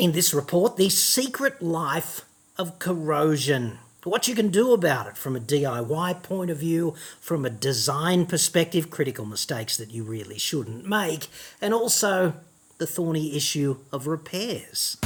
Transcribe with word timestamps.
In 0.00 0.12
this 0.12 0.32
report, 0.32 0.78
the 0.78 0.88
secret 0.88 1.60
life 1.60 2.22
of 2.56 2.78
corrosion. 2.78 3.80
What 4.02 4.26
you 4.28 4.34
can 4.34 4.48
do 4.48 4.72
about 4.72 5.06
it 5.08 5.18
from 5.18 5.36
a 5.36 5.40
DIY 5.40 6.22
point 6.22 6.50
of 6.50 6.56
view, 6.56 6.94
from 7.20 7.44
a 7.44 7.50
design 7.50 8.24
perspective, 8.24 8.88
critical 8.88 9.26
mistakes 9.26 9.76
that 9.76 9.90
you 9.90 10.02
really 10.02 10.38
shouldn't 10.38 10.88
make, 10.88 11.28
and 11.60 11.74
also 11.74 12.32
the 12.78 12.86
thorny 12.86 13.36
issue 13.36 13.76
of 13.92 14.06
repairs. 14.06 14.96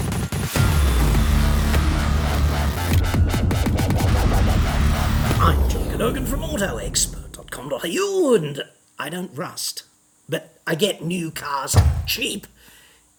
I'm 5.40 5.68
John 5.70 5.90
Cadogan 5.90 6.24
from 6.24 6.42
AutoExpert.com.au 6.42 8.34
and 8.36 8.62
I 8.96 9.08
don't 9.08 9.36
rust, 9.36 9.82
but 10.28 10.60
I 10.68 10.76
get 10.76 11.02
new 11.02 11.32
cars 11.32 11.74
cheap. 12.06 12.46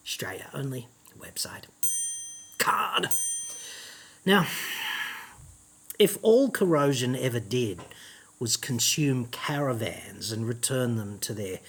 Australia 0.02 0.46
only 0.54 0.86
website. 1.26 1.64
Card. 2.58 3.08
Now, 4.24 4.46
if 5.98 6.18
all 6.22 6.50
corrosion 6.50 7.16
ever 7.16 7.40
did 7.40 7.80
was 8.38 8.56
consume 8.56 9.26
caravans 9.26 10.32
and 10.32 10.46
return 10.46 10.96
them 10.96 11.18
to 11.20 11.32
their 11.32 11.60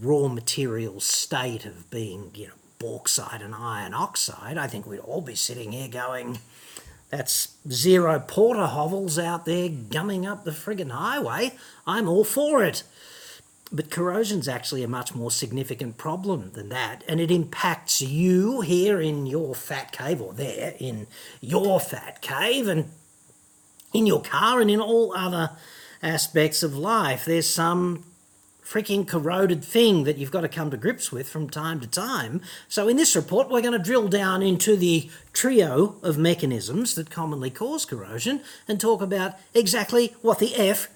raw 0.00 0.28
material 0.28 1.00
state 1.00 1.64
of 1.64 1.90
being, 1.90 2.30
you 2.34 2.48
know, 2.48 2.52
bauxite 2.78 3.42
and 3.42 3.54
iron 3.54 3.94
oxide, 3.94 4.56
I 4.56 4.66
think 4.66 4.86
we'd 4.86 5.00
all 5.00 5.20
be 5.20 5.34
sitting 5.34 5.72
here 5.72 5.88
going, 5.88 6.38
that's 7.10 7.56
zero 7.70 8.18
porter 8.20 8.66
hovels 8.66 9.18
out 9.18 9.44
there 9.44 9.68
gumming 9.68 10.26
up 10.26 10.44
the 10.44 10.52
friggin' 10.52 10.90
highway. 10.90 11.52
I'm 11.86 12.08
all 12.08 12.24
for 12.24 12.64
it. 12.64 12.82
But 13.72 13.90
corrosion's 13.90 14.48
actually 14.48 14.82
a 14.82 14.88
much 14.88 15.14
more 15.14 15.30
significant 15.30 15.96
problem 15.96 16.50
than 16.52 16.70
that, 16.70 17.04
and 17.06 17.20
it 17.20 17.30
impacts 17.30 18.02
you 18.02 18.62
here 18.62 19.00
in 19.00 19.26
your 19.26 19.54
fat 19.54 19.92
cave, 19.92 20.20
or 20.20 20.32
there 20.32 20.74
in 20.78 21.06
your 21.40 21.78
fat 21.78 22.20
cave, 22.20 22.66
and 22.66 22.90
in 23.92 24.06
your 24.06 24.22
car, 24.22 24.60
and 24.60 24.70
in 24.70 24.80
all 24.80 25.14
other 25.16 25.52
aspects 26.02 26.62
of 26.64 26.76
life. 26.76 27.24
There's 27.24 27.48
some 27.48 28.04
freaking 28.70 29.06
corroded 29.06 29.64
thing 29.64 30.04
that 30.04 30.16
you've 30.16 30.30
got 30.30 30.42
to 30.42 30.48
come 30.48 30.70
to 30.70 30.76
grips 30.76 31.10
with 31.10 31.28
from 31.28 31.50
time 31.50 31.80
to 31.80 31.86
time. 31.88 32.40
So, 32.68 32.88
in 32.88 32.96
this 32.96 33.16
report, 33.16 33.48
we're 33.48 33.62
going 33.62 33.72
to 33.72 33.78
drill 33.78 34.08
down 34.08 34.42
into 34.42 34.76
the 34.76 35.10
trio 35.32 35.96
of 36.02 36.18
mechanisms 36.18 36.94
that 36.94 37.10
commonly 37.10 37.50
cause 37.50 37.84
corrosion 37.84 38.42
and 38.68 38.80
talk 38.80 39.02
about 39.02 39.34
exactly 39.54 40.14
what 40.22 40.38
the 40.38 40.54
F 40.54 40.88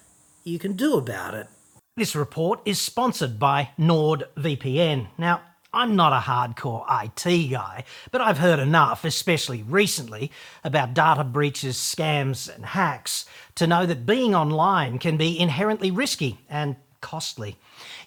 you 0.45 0.59
can 0.59 0.75
do 0.75 0.97
about 0.97 1.35
it. 1.35 1.49
This 1.97 2.17
report 2.17 2.59
is 2.65 2.81
sponsored 2.81 3.39
by 3.39 3.71
NordVPN. 3.79 5.07
Now, 5.17 5.43
I'm 5.73 5.95
not 5.95 6.13
a 6.13 6.27
hardcore 6.27 6.85
IT 6.89 7.53
guy, 7.53 7.85
but 8.11 8.21
I've 8.21 8.39
heard 8.39 8.59
enough, 8.59 9.05
especially 9.05 9.63
recently, 9.63 10.33
about 10.65 10.93
data 10.93 11.23
breaches, 11.23 11.77
scams, 11.77 12.53
and 12.53 12.67
hacks 12.67 13.27
to 13.55 13.69
know 13.69 13.87
that 13.87 14.07
being 14.07 14.35
online 14.35 14.99
can 14.99 15.17
be 15.17 15.39
inherently 15.39 15.93
risky 15.93 16.41
and 16.51 16.75
costly. 17.01 17.59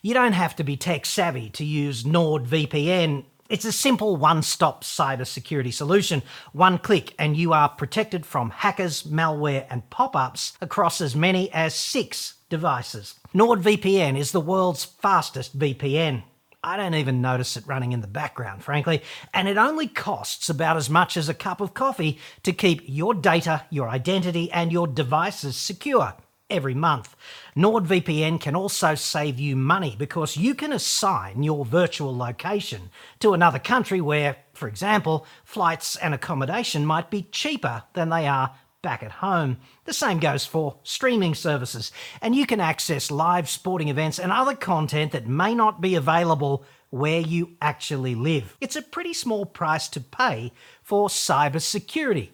You 0.02 0.13
don't 0.13 0.33
have 0.33 0.58
to 0.58 0.65
be 0.65 0.75
tech 0.75 1.05
savvy 1.05 1.49
to 1.52 1.63
use 1.63 2.03
NordVPN. 2.03 3.23
It's 3.47 3.63
a 3.63 3.71
simple 3.71 4.17
one 4.17 4.41
stop 4.43 4.83
cybersecurity 4.83 5.71
solution. 5.71 6.23
One 6.52 6.77
click, 6.77 7.13
and 7.17 7.38
you 7.38 7.53
are 7.53 7.69
protected 7.69 8.25
from 8.25 8.49
hackers, 8.49 9.03
malware, 9.03 9.65
and 9.69 9.89
pop 9.89 10.13
ups 10.13 10.58
across 10.59 10.99
as 10.99 11.15
many 11.15 11.49
as 11.53 11.73
six 11.73 12.33
devices. 12.49 13.15
NordVPN 13.33 14.17
is 14.17 14.31
the 14.31 14.41
world's 14.41 14.85
fastest 14.85 15.57
VPN. 15.57 16.23
I 16.63 16.75
don't 16.75 16.95
even 16.95 17.21
notice 17.21 17.55
it 17.55 17.67
running 17.67 17.91
in 17.91 18.01
the 18.01 18.07
background, 18.07 18.63
frankly, 18.63 19.01
and 19.33 19.47
it 19.47 19.57
only 19.57 19.87
costs 19.87 20.49
about 20.49 20.75
as 20.75 20.89
much 20.89 21.15
as 21.15 21.29
a 21.29 21.33
cup 21.33 21.61
of 21.61 21.73
coffee 21.73 22.19
to 22.43 22.51
keep 22.51 22.81
your 22.85 23.13
data, 23.13 23.63
your 23.69 23.87
identity, 23.89 24.51
and 24.51 24.71
your 24.71 24.87
devices 24.87 25.55
secure 25.55 26.13
every 26.49 26.73
month. 26.73 27.15
NordVPN 27.55 28.39
can 28.39 28.55
also 28.55 28.95
save 28.95 29.39
you 29.39 29.55
money 29.55 29.95
because 29.97 30.37
you 30.37 30.55
can 30.55 30.71
assign 30.73 31.43
your 31.43 31.65
virtual 31.65 32.15
location 32.15 32.89
to 33.19 33.33
another 33.33 33.59
country 33.59 34.02
where, 34.02 34.37
for 34.53 34.67
example, 34.67 35.25
flights 35.43 35.95
and 35.97 36.13
accommodation 36.13 36.86
might 36.86 37.09
be 37.09 37.23
cheaper 37.31 37.83
than 37.93 38.09
they 38.09 38.27
are 38.27 38.55
back 38.82 39.04
at 39.04 39.11
home. 39.11 39.58
The 39.86 39.93
same 39.93 40.20
goes 40.20 40.45
for 40.45 40.77
streaming 40.83 41.36
services, 41.36 41.92
and 42.21 42.36
you 42.36 42.45
can 42.45 42.60
access 42.60 43.11
live 43.11 43.49
sporting 43.49 43.89
events 43.89 44.20
and 44.20 44.32
other 44.32 44.55
content 44.55 45.11
that 45.11 45.27
may 45.27 45.55
not 45.55 45.82
be 45.82 45.95
available 45.95 46.64
where 46.89 47.20
you 47.20 47.58
actually 47.61 48.16
live. 48.16 48.55
It's 48.61 48.76
a 48.76 48.82
pretty 48.82 49.14
small 49.14 49.45
price 49.45 49.87
to 49.89 49.99
pay 49.99 50.54
for 50.82 51.10
cybersecurity. 51.10 52.30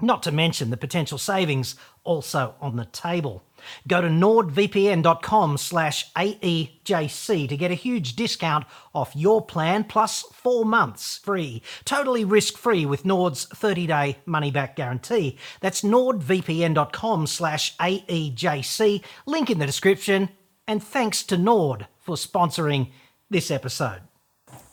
Not 0.00 0.22
to 0.24 0.32
mention 0.32 0.70
the 0.70 0.76
potential 0.76 1.18
savings 1.18 1.76
also 2.02 2.56
on 2.60 2.76
the 2.76 2.86
table. 2.86 3.44
Go 3.86 4.00
to 4.00 4.08
nordvpn.com 4.08 5.56
slash 5.58 6.12
AEJC 6.12 7.48
to 7.48 7.56
get 7.56 7.70
a 7.70 7.74
huge 7.74 8.16
discount 8.16 8.66
off 8.94 9.16
your 9.16 9.44
plan 9.44 9.84
plus 9.84 10.22
four 10.32 10.64
months 10.64 11.18
free. 11.18 11.62
Totally 11.84 12.24
risk-free 12.24 12.86
with 12.86 13.04
Nord's 13.04 13.46
30-day 13.46 14.18
money-back 14.26 14.76
guarantee. 14.76 15.38
That's 15.60 15.82
nordvpn.com 15.82 17.26
slash 17.26 17.76
AEJC. 17.78 19.02
Link 19.26 19.50
in 19.50 19.58
the 19.58 19.66
description. 19.66 20.30
And 20.66 20.82
thanks 20.82 21.22
to 21.24 21.36
Nord 21.36 21.86
for 22.00 22.16
sponsoring 22.16 22.90
this 23.30 23.50
episode. 23.50 24.00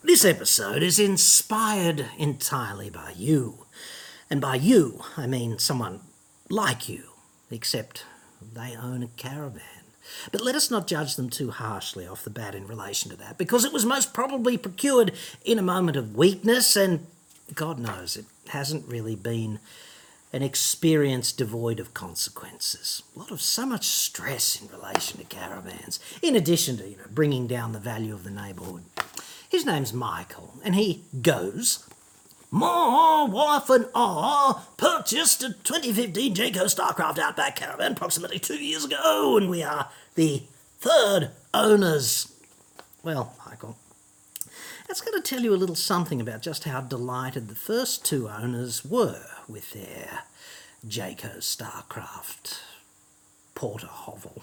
This 0.04 0.26
episode 0.26 0.82
is 0.84 1.00
inspired 1.00 2.06
entirely 2.18 2.90
by 2.90 3.14
you. 3.16 3.66
And 4.30 4.42
by 4.42 4.56
you, 4.56 5.02
I 5.18 5.28
mean 5.28 5.60
someone 5.60 6.02
like 6.50 6.88
you, 6.90 7.04
except 7.50 8.06
they 8.54 8.76
own 8.76 9.04
a 9.04 9.08
caravan. 9.08 9.62
But 10.32 10.42
let 10.42 10.56
us 10.56 10.72
not 10.72 10.88
judge 10.88 11.16
them 11.16 11.30
too 11.30 11.52
harshly 11.52 12.08
off 12.08 12.24
the 12.24 12.30
bat 12.30 12.56
in 12.56 12.68
relation 12.68 13.12
to 13.12 13.18
that, 13.18 13.38
because 13.38 13.66
it 13.66 13.74
was 13.74 13.86
most 13.86 14.14
probably 14.14 14.58
procured 14.58 15.14
in 15.46 15.60
a 15.60 15.64
moment 15.64 15.96
of 15.98 16.16
weakness, 16.16 16.76
and 16.76 17.06
God 17.54 17.80
knows 17.80 18.18
it 18.18 18.26
hasn't 18.50 18.88
really 18.88 19.16
been 19.16 19.60
an 20.34 20.42
experience 20.42 21.32
devoid 21.32 21.80
of 21.80 21.94
consequences. 21.94 23.04
A 23.16 23.20
lot 23.20 23.32
of 23.32 23.42
so 23.42 23.66
much 23.66 23.86
stress 23.86 24.62
in 24.62 24.70
relation 24.70 25.20
to 25.20 25.26
caravans, 25.26 26.00
in 26.22 26.36
addition 26.36 26.78
to 26.78 26.88
you 26.88 26.98
know, 26.98 27.04
bringing 27.12 27.48
down 27.48 27.74
the 27.74 27.80
value 27.80 28.14
of 28.14 28.24
the 28.24 28.32
neighbourhood. 28.32 28.84
His 29.50 29.66
name's 29.66 29.92
Michael, 29.92 30.54
and 30.64 30.76
he 30.76 31.04
goes 31.22 31.86
my 32.52 33.26
wife 33.30 33.70
and 33.70 33.88
I 33.96 34.62
purchased 34.76 35.42
a 35.42 35.54
2015 35.54 36.36
Jayco 36.36 36.66
Starcraft 36.66 37.18
Outback 37.18 37.56
Caravan 37.56 37.94
approximately 37.94 38.40
two 38.40 38.62
years 38.62 38.84
ago, 38.84 39.38
and 39.38 39.50
we 39.50 39.64
are 39.64 39.90
the 40.16 40.44
third 40.80 41.32
owners. 41.54 42.32
Well, 43.04 43.34
Michael, 43.48 43.78
that's 44.86 45.00
going 45.00 45.20
to 45.20 45.28
tell 45.28 45.42
you 45.42 45.54
a 45.54 45.56
little 45.56 45.76
something 45.76 46.20
about 46.20 46.42
just 46.42 46.66
how 46.66 46.82
delighted 46.82 47.48
the 47.48 47.56
first 47.56 48.06
two 48.06 48.28
owners 48.28 48.84
were 48.84 49.24
with 49.48 49.72
their 49.72 50.24
Jayco 50.86 51.38
Starcraft 51.38 52.60
Porter 53.56 53.88
Hovel. 53.88 54.41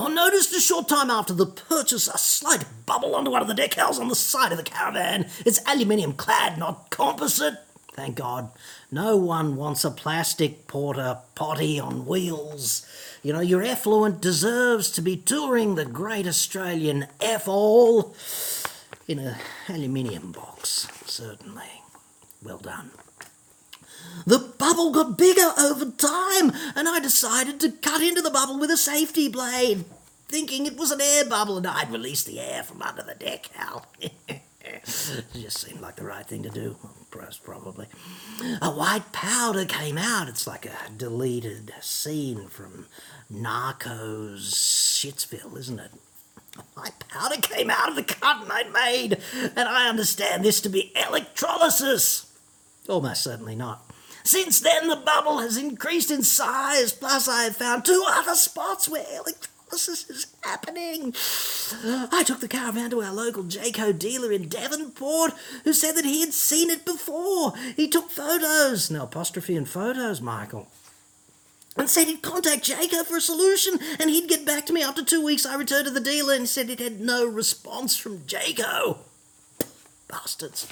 Oh, 0.00 0.06
I 0.06 0.14
noticed 0.14 0.54
a 0.54 0.60
short 0.60 0.86
time 0.86 1.10
after 1.10 1.32
the 1.32 1.44
purchase 1.44 2.06
a 2.06 2.16
slight 2.16 2.64
bubble 2.86 3.16
under 3.16 3.32
one 3.32 3.42
of 3.42 3.48
the 3.48 3.54
deck 3.54 3.72
decals 3.72 3.98
on 3.98 4.06
the 4.06 4.14
side 4.14 4.52
of 4.52 4.58
the 4.58 4.62
caravan. 4.62 5.26
It's 5.44 5.60
aluminium 5.66 6.12
clad, 6.12 6.56
not 6.56 6.88
composite. 6.90 7.54
Thank 7.94 8.14
God. 8.14 8.52
No 8.92 9.16
one 9.16 9.56
wants 9.56 9.84
a 9.84 9.90
plastic 9.90 10.68
porter 10.68 11.18
potty 11.34 11.80
on 11.80 12.06
wheels. 12.06 12.86
You 13.24 13.32
know, 13.32 13.40
your 13.40 13.64
effluent 13.64 14.20
deserves 14.20 14.88
to 14.92 15.02
be 15.02 15.16
touring 15.16 15.74
the 15.74 15.84
great 15.84 16.28
Australian 16.28 17.08
F 17.20 17.48
all 17.48 18.14
in 19.08 19.18
an 19.18 19.34
aluminium 19.68 20.30
box, 20.30 20.86
certainly. 21.06 21.82
Well 22.40 22.58
done. 22.58 22.92
The 24.26 24.38
bubble 24.38 24.92
got 24.92 25.16
bigger 25.16 25.52
over 25.58 25.86
time, 25.86 26.52
and 26.76 26.88
I 26.88 27.00
decided 27.00 27.60
to 27.60 27.70
cut 27.70 28.02
into 28.02 28.20
the 28.20 28.30
bubble 28.30 28.58
with 28.58 28.70
a 28.70 28.76
safety 28.76 29.28
blade, 29.28 29.84
thinking 30.28 30.66
it 30.66 30.76
was 30.76 30.90
an 30.90 31.00
air 31.00 31.24
bubble 31.24 31.56
and 31.56 31.66
I'd 31.66 31.90
release 31.90 32.24
the 32.24 32.40
air 32.40 32.62
from 32.62 32.82
under 32.82 33.02
the 33.02 33.14
decal. 33.14 33.84
it 34.00 35.24
just 35.32 35.58
seemed 35.58 35.80
like 35.80 35.96
the 35.96 36.04
right 36.04 36.26
thing 36.26 36.42
to 36.42 36.50
do, 36.50 36.76
probably. 37.42 37.86
A 38.60 38.70
white 38.70 39.12
powder 39.12 39.64
came 39.64 39.96
out. 39.96 40.28
It's 40.28 40.46
like 40.46 40.66
a 40.66 40.90
deleted 40.96 41.72
scene 41.80 42.48
from 42.48 42.86
Narcos 43.32 44.52
Shitsville, 44.52 45.56
isn't 45.58 45.78
it? 45.80 45.92
My 46.76 46.90
powder 47.08 47.40
came 47.40 47.70
out 47.70 47.88
of 47.88 47.96
the 47.96 48.02
cut 48.02 48.50
I'd 48.50 48.72
made, 48.72 49.18
and 49.34 49.68
I 49.68 49.88
understand 49.88 50.44
this 50.44 50.60
to 50.62 50.68
be 50.68 50.92
electrolysis. 50.96 52.26
Almost 52.88 53.22
certainly 53.22 53.54
not. 53.54 53.87
Since 54.28 54.60
then, 54.60 54.88
the 54.88 54.96
bubble 54.96 55.38
has 55.38 55.56
increased 55.56 56.10
in 56.10 56.22
size, 56.22 56.92
plus 56.92 57.28
I 57.28 57.44
have 57.44 57.56
found 57.56 57.86
two 57.86 58.04
other 58.06 58.34
spots 58.34 58.86
where 58.86 59.02
electrolysis 59.10 60.10
is 60.10 60.26
happening. 60.42 61.14
I 62.12 62.24
took 62.26 62.40
the 62.40 62.46
caravan 62.46 62.90
to 62.90 63.00
our 63.00 63.10
local 63.10 63.44
Jayco 63.44 63.98
dealer 63.98 64.30
in 64.30 64.50
Devonport, 64.50 65.32
who 65.64 65.72
said 65.72 65.92
that 65.92 66.04
he 66.04 66.20
had 66.20 66.34
seen 66.34 66.68
it 66.68 66.84
before. 66.84 67.54
He 67.74 67.88
took 67.88 68.10
photos, 68.10 68.90
no 68.90 69.04
apostrophe 69.04 69.56
in 69.56 69.64
photos, 69.64 70.20
Michael 70.20 70.68
and 71.78 71.88
said 71.88 72.08
he'd 72.08 72.22
contact 72.22 72.68
Jayco 72.68 73.06
for 73.06 73.16
a 73.16 73.20
solution 73.22 73.78
and 74.00 74.10
he'd 74.10 74.28
get 74.28 74.44
back 74.44 74.66
to 74.66 74.72
me 74.74 74.82
after 74.82 75.02
two 75.02 75.24
weeks. 75.24 75.46
I 75.46 75.54
returned 75.54 75.86
to 75.86 75.92
the 75.92 76.00
dealer 76.00 76.34
and 76.34 76.46
said 76.48 76.68
it 76.68 76.80
had 76.80 77.00
no 77.00 77.24
response 77.24 77.96
from 77.96 78.18
Jayco. 78.22 78.98
Bastards. 80.08 80.66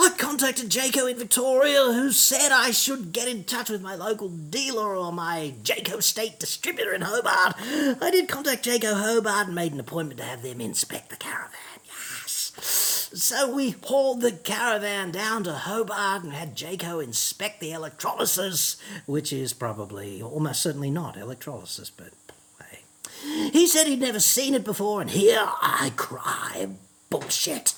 I 0.00 0.10
contacted 0.16 0.70
Jayco 0.70 1.10
in 1.10 1.18
Victoria, 1.18 1.86
who 1.86 2.12
said 2.12 2.52
I 2.52 2.70
should 2.70 3.12
get 3.12 3.26
in 3.26 3.42
touch 3.42 3.68
with 3.68 3.82
my 3.82 3.96
local 3.96 4.28
dealer 4.28 4.94
or 4.94 5.12
my 5.12 5.54
Jayco 5.64 6.00
state 6.00 6.38
distributor 6.38 6.92
in 6.94 7.00
Hobart. 7.00 7.56
I 8.00 8.10
did 8.12 8.28
contact 8.28 8.64
Jayco 8.64 8.94
Hobart 8.94 9.46
and 9.46 9.56
made 9.56 9.72
an 9.72 9.80
appointment 9.80 10.18
to 10.20 10.24
have 10.24 10.42
them 10.42 10.60
inspect 10.60 11.10
the 11.10 11.16
caravan. 11.16 11.58
Yes. 11.84 13.08
So 13.12 13.52
we 13.52 13.70
hauled 13.82 14.20
the 14.20 14.32
caravan 14.32 15.10
down 15.10 15.42
to 15.44 15.52
Hobart 15.52 16.22
and 16.22 16.32
had 16.32 16.56
Jayco 16.56 17.02
inspect 17.02 17.58
the 17.58 17.72
electrolysis, 17.72 18.76
which 19.06 19.32
is 19.32 19.52
probably 19.52 20.22
almost 20.22 20.62
certainly 20.62 20.90
not 20.90 21.16
electrolysis, 21.16 21.90
but 21.90 22.12
hey. 22.60 23.50
He 23.50 23.66
said 23.66 23.88
he'd 23.88 24.00
never 24.00 24.20
seen 24.20 24.54
it 24.54 24.62
before, 24.62 25.00
and 25.00 25.10
here 25.10 25.44
I 25.44 25.92
cry 25.96 26.68
bullshit. 27.10 27.74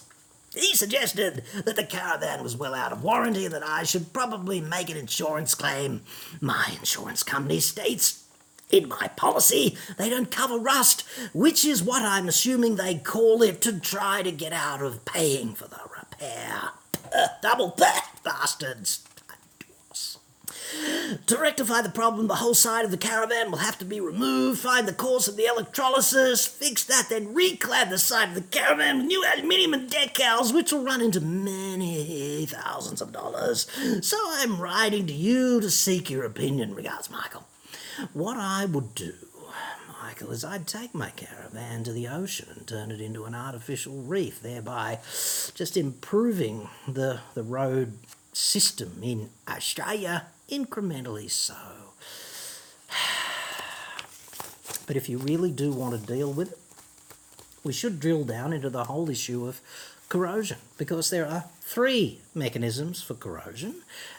He 0.54 0.74
suggested 0.74 1.44
that 1.64 1.76
the 1.76 1.84
caravan 1.84 2.42
was 2.42 2.56
well 2.56 2.74
out 2.74 2.90
of 2.92 3.04
warranty 3.04 3.44
and 3.44 3.54
that 3.54 3.64
I 3.64 3.84
should 3.84 4.12
probably 4.12 4.60
make 4.60 4.90
an 4.90 4.96
insurance 4.96 5.54
claim. 5.54 6.02
My 6.40 6.74
insurance 6.78 7.22
company 7.22 7.60
states 7.60 8.24
in 8.70 8.88
my 8.88 9.08
policy 9.16 9.76
they 9.96 10.08
don't 10.10 10.30
cover 10.30 10.58
rust, 10.58 11.04
which 11.32 11.64
is 11.64 11.82
what 11.82 12.02
I'm 12.02 12.28
assuming 12.28 12.76
they 12.76 12.96
call 12.96 13.42
it 13.42 13.60
to 13.62 13.78
try 13.78 14.22
to 14.22 14.32
get 14.32 14.52
out 14.52 14.82
of 14.82 15.04
paying 15.04 15.54
for 15.54 15.68
the 15.68 15.80
repair. 15.96 16.60
Uh, 17.12 17.26
double 17.42 17.70
that, 17.76 18.08
bastards. 18.22 19.04
To 21.26 21.36
rectify 21.38 21.82
the 21.82 21.90
problem, 21.90 22.28
the 22.28 22.36
whole 22.36 22.54
side 22.54 22.84
of 22.84 22.90
the 22.90 22.96
caravan 22.96 23.50
will 23.50 23.58
have 23.58 23.78
to 23.78 23.84
be 23.84 24.00
removed, 24.00 24.60
find 24.60 24.86
the 24.86 24.92
cause 24.92 25.26
of 25.28 25.36
the 25.36 25.46
electrolysis, 25.46 26.46
fix 26.46 26.84
that, 26.84 27.08
then 27.08 27.34
reclad 27.34 27.90
the 27.90 27.98
side 27.98 28.28
of 28.28 28.34
the 28.34 28.42
caravan 28.42 28.98
with 28.98 29.06
new 29.06 29.24
aluminium 29.24 29.74
and 29.74 29.90
decals, 29.90 30.54
which 30.54 30.72
will 30.72 30.84
run 30.84 31.00
into 31.00 31.20
many 31.20 32.46
thousands 32.46 33.00
of 33.00 33.12
dollars. 33.12 33.66
So 34.02 34.16
I'm 34.20 34.60
writing 34.60 35.06
to 35.06 35.12
you 35.12 35.60
to 35.60 35.70
seek 35.70 36.10
your 36.10 36.24
opinion. 36.24 36.74
Regards, 36.74 37.10
Michael. 37.10 37.44
What 38.12 38.36
I 38.36 38.64
would 38.64 38.94
do 38.94 39.12
Michael, 40.02 40.32
is 40.32 40.44
I'd 40.44 40.66
take 40.66 40.94
my 40.94 41.10
caravan 41.10 41.84
to 41.84 41.92
the 41.92 42.08
ocean 42.08 42.48
and 42.56 42.66
turn 42.66 42.90
it 42.90 43.00
into 43.00 43.24
an 43.24 43.34
artificial 43.34 44.02
reef, 44.02 44.42
thereby 44.42 44.98
just 45.54 45.76
improving 45.76 46.68
the, 46.88 47.20
the 47.34 47.42
road 47.42 47.98
system 48.32 49.00
in 49.02 49.30
Australia 49.48 50.26
incrementally 50.50 51.30
so. 51.30 51.54
But 54.86 54.96
if 54.96 55.08
you 55.08 55.18
really 55.18 55.52
do 55.52 55.70
want 55.72 55.98
to 55.98 56.14
deal 56.14 56.32
with 56.32 56.52
it, 56.52 56.58
we 57.62 57.72
should 57.72 58.00
drill 58.00 58.24
down 58.24 58.52
into 58.52 58.70
the 58.70 58.84
whole 58.84 59.08
issue 59.08 59.46
of 59.46 59.60
corrosion 60.08 60.58
because 60.78 61.10
there 61.10 61.26
are 61.26 61.44
three 61.60 62.18
mechanisms 62.34 63.00
for 63.00 63.14
corrosion. 63.14 63.76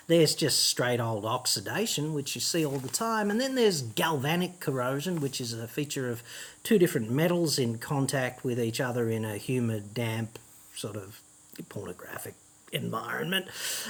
There's 0.08 0.34
just 0.34 0.64
straight 0.64 1.02
old 1.02 1.26
oxidation, 1.26 2.14
which 2.14 2.36
you 2.36 2.42
see 2.42 2.66
all 2.66 2.80
the 2.80 2.88
time, 2.88 3.30
and 3.30 3.42
then 3.42 3.56
there's 3.56 3.82
galvanic 3.82 4.62
corrosion, 4.62 5.20
which 5.20 5.42
is 5.42 5.52
a 5.52 5.68
feature 5.68 6.10
of 6.10 6.24
two 6.64 6.80
different 6.80 7.12
metals 7.12 7.60
in 7.60 7.78
contact 7.78 8.46
with 8.46 8.60
each 8.60 8.80
other 8.80 9.10
in 9.10 9.26
a 9.26 9.36
humid, 9.36 9.94
damp, 9.94 10.40
sort 10.74 10.96
of 10.96 11.20
pornographic 11.68 12.36
environment. 12.72 13.48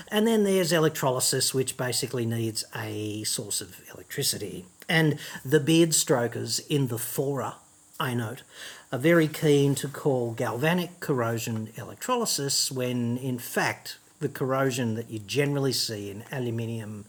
And 0.10 0.28
then 0.28 0.44
there's 0.44 0.72
electrolysis, 0.72 1.54
which 1.54 1.78
basically 1.78 2.25
needs 2.25 2.63
a 2.75 3.24
source 3.24 3.62
of 3.62 3.81
electricity. 3.94 4.66
And 4.89 5.19
the 5.45 5.60
beard 5.60 5.94
strokers 5.94 6.60
in 6.60 6.88
the 6.88 6.98
fora, 6.98 7.56
I 8.00 8.13
note, 8.13 8.44
are 8.92 9.00
very 9.00 9.28
keen 9.28 9.75
to 9.75 9.88
call 9.88 10.33
galvanic 10.33 11.00
corrosion 11.00 11.69
electrolysis 11.78 12.72
when 12.72 13.18
in 13.18 13.39
fact 13.39 13.98
the 14.19 14.30
corrosion 14.30 14.95
that 14.95 15.10
you 15.10 15.19
generally 15.19 15.74
see 15.74 16.12
in 16.12 16.24
aluminium 16.31 17.06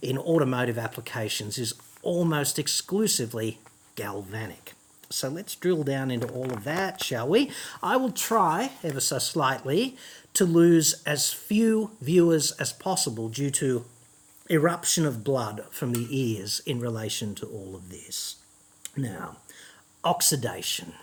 in 0.00 0.18
automotive 0.18 0.78
applications 0.78 1.58
is 1.58 1.74
almost 2.02 2.58
exclusively 2.58 3.58
galvanic. 3.96 4.74
So 5.12 5.28
let's 5.28 5.54
drill 5.54 5.82
down 5.82 6.10
into 6.10 6.28
all 6.28 6.50
of 6.50 6.64
that, 6.64 7.02
shall 7.02 7.28
we? 7.28 7.50
I 7.82 7.96
will 7.96 8.12
try 8.12 8.72
ever 8.82 9.00
so 9.00 9.18
slightly 9.18 9.96
to 10.34 10.44
lose 10.44 11.02
as 11.04 11.32
few 11.32 11.92
viewers 12.00 12.52
as 12.52 12.72
possible 12.72 13.28
due 13.28 13.50
to 13.50 13.84
eruption 14.48 15.06
of 15.06 15.24
blood 15.24 15.64
from 15.70 15.92
the 15.92 16.06
ears 16.10 16.60
in 16.66 16.80
relation 16.80 17.34
to 17.36 17.46
all 17.46 17.74
of 17.74 17.90
this. 17.90 18.36
Now, 18.96 19.36
oxidation. 20.04 20.94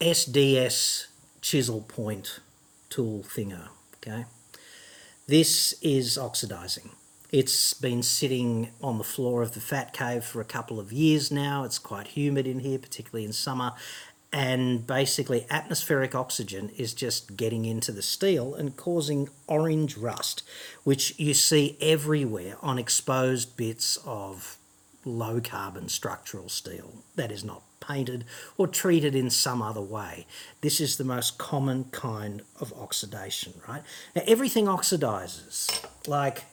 SDS 0.00 1.06
chisel 1.40 1.80
point 1.82 2.40
tool 2.90 3.22
thinger, 3.22 3.68
okay? 3.96 4.26
This 5.26 5.74
is 5.82 6.18
oxidizing. 6.18 6.90
It's 7.36 7.74
been 7.74 8.02
sitting 8.02 8.70
on 8.80 8.96
the 8.96 9.04
floor 9.04 9.42
of 9.42 9.52
the 9.52 9.60
fat 9.60 9.92
cave 9.92 10.24
for 10.24 10.40
a 10.40 10.44
couple 10.46 10.80
of 10.80 10.90
years 10.90 11.30
now. 11.30 11.64
It's 11.64 11.78
quite 11.78 12.06
humid 12.08 12.46
in 12.46 12.60
here, 12.60 12.78
particularly 12.78 13.26
in 13.26 13.34
summer, 13.34 13.74
and 14.32 14.86
basically 14.86 15.44
atmospheric 15.50 16.14
oxygen 16.14 16.70
is 16.78 16.94
just 16.94 17.36
getting 17.36 17.66
into 17.66 17.92
the 17.92 18.00
steel 18.00 18.54
and 18.54 18.74
causing 18.74 19.28
orange 19.46 19.98
rust, 19.98 20.44
which 20.82 21.12
you 21.18 21.34
see 21.34 21.76
everywhere 21.78 22.56
on 22.62 22.78
exposed 22.78 23.54
bits 23.54 23.98
of 24.06 24.56
low 25.04 25.38
carbon 25.38 25.90
structural 25.90 26.48
steel 26.48 27.02
that 27.16 27.30
is 27.30 27.44
not 27.44 27.60
painted 27.80 28.24
or 28.56 28.66
treated 28.66 29.14
in 29.14 29.28
some 29.28 29.60
other 29.60 29.82
way. 29.82 30.26
This 30.62 30.80
is 30.80 30.96
the 30.96 31.04
most 31.04 31.36
common 31.36 31.84
kind 31.90 32.40
of 32.58 32.72
oxidation, 32.72 33.60
right? 33.68 33.82
Now, 34.14 34.22
everything 34.26 34.64
oxidizes, 34.64 35.84
like 36.08 36.44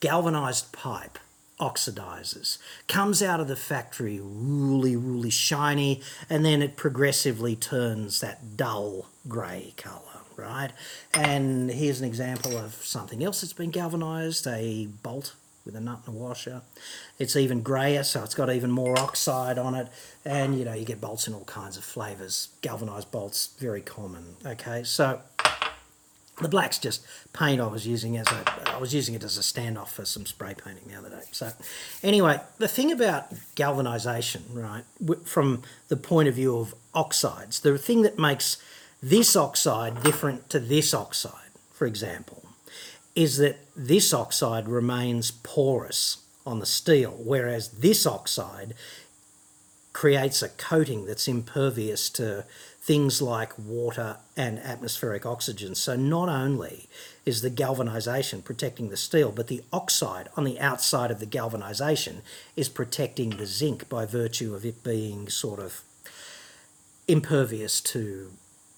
galvanized 0.00 0.72
pipe 0.72 1.18
oxidizes, 1.58 2.58
comes 2.86 3.22
out 3.22 3.40
of 3.40 3.48
the 3.48 3.56
factory 3.56 4.20
really, 4.22 4.94
really 4.94 5.30
shiny, 5.30 6.02
and 6.28 6.44
then 6.44 6.62
it 6.62 6.76
progressively 6.76 7.56
turns 7.56 8.20
that 8.20 8.56
dull 8.56 9.06
grey 9.26 9.72
colour, 9.76 10.20
right? 10.36 10.70
And 11.14 11.70
here's 11.70 12.00
an 12.00 12.06
example 12.06 12.56
of 12.58 12.74
something 12.74 13.24
else 13.24 13.40
that's 13.40 13.54
been 13.54 13.70
galvanized, 13.70 14.46
a 14.46 14.86
bolt 15.02 15.34
with 15.64 15.74
a 15.74 15.80
nut 15.80 16.00
and 16.06 16.14
a 16.14 16.18
washer. 16.18 16.62
It's 17.18 17.34
even 17.34 17.62
grayer, 17.62 18.04
so 18.04 18.22
it's 18.22 18.34
got 18.34 18.50
even 18.50 18.70
more 18.70 18.98
oxide 18.98 19.58
on 19.58 19.74
it, 19.74 19.88
and 20.24 20.58
you 20.58 20.64
know, 20.64 20.74
you 20.74 20.84
get 20.84 21.00
bolts 21.00 21.26
in 21.26 21.34
all 21.34 21.44
kinds 21.44 21.76
of 21.76 21.84
flavours. 21.84 22.50
Galvanized 22.60 23.10
bolts, 23.10 23.54
very 23.58 23.80
common, 23.80 24.36
okay? 24.44 24.84
So 24.84 25.20
the 26.40 26.48
black's 26.48 26.78
just 26.78 27.04
paint 27.32 27.60
I 27.60 27.66
was 27.66 27.86
using 27.86 28.16
as 28.16 28.26
a 28.26 28.70
I 28.74 28.78
was 28.78 28.94
using 28.94 29.14
it 29.14 29.24
as 29.24 29.38
a 29.38 29.40
standoff 29.40 29.88
for 29.88 30.04
some 30.04 30.26
spray 30.26 30.54
painting 30.54 30.84
the 30.88 30.94
other 30.96 31.08
day. 31.08 31.22
So 31.32 31.50
anyway, 32.02 32.40
the 32.58 32.68
thing 32.68 32.92
about 32.92 33.32
galvanization, 33.54 34.44
right, 34.52 34.84
from 35.24 35.62
the 35.88 35.96
point 35.96 36.28
of 36.28 36.34
view 36.34 36.58
of 36.58 36.74
oxides, 36.94 37.60
the 37.60 37.78
thing 37.78 38.02
that 38.02 38.18
makes 38.18 38.58
this 39.02 39.34
oxide 39.34 40.02
different 40.02 40.50
to 40.50 40.58
this 40.58 40.92
oxide, 40.92 41.32
for 41.72 41.86
example, 41.86 42.44
is 43.14 43.38
that 43.38 43.58
this 43.74 44.12
oxide 44.12 44.68
remains 44.68 45.30
porous 45.30 46.18
on 46.44 46.60
the 46.60 46.66
steel, 46.66 47.12
whereas 47.18 47.68
this 47.68 48.06
oxide 48.06 48.74
creates 49.94 50.42
a 50.42 50.50
coating 50.50 51.06
that's 51.06 51.26
impervious 51.26 52.10
to 52.10 52.44
things 52.86 53.20
like 53.20 53.58
water 53.58 54.16
and 54.36 54.60
atmospheric 54.60 55.26
oxygen. 55.26 55.74
So 55.74 55.96
not 55.96 56.28
only 56.28 56.88
is 57.24 57.42
the 57.42 57.50
galvanization 57.50 58.42
protecting 58.42 58.90
the 58.90 58.96
steel, 58.96 59.32
but 59.32 59.48
the 59.48 59.64
oxide 59.72 60.28
on 60.36 60.44
the 60.44 60.60
outside 60.60 61.10
of 61.10 61.18
the 61.18 61.26
galvanization 61.26 62.22
is 62.54 62.68
protecting 62.68 63.30
the 63.30 63.46
zinc 63.46 63.88
by 63.88 64.06
virtue 64.06 64.54
of 64.54 64.64
it 64.64 64.84
being 64.84 65.28
sort 65.28 65.58
of 65.58 65.82
impervious 67.08 67.80
to 67.80 68.30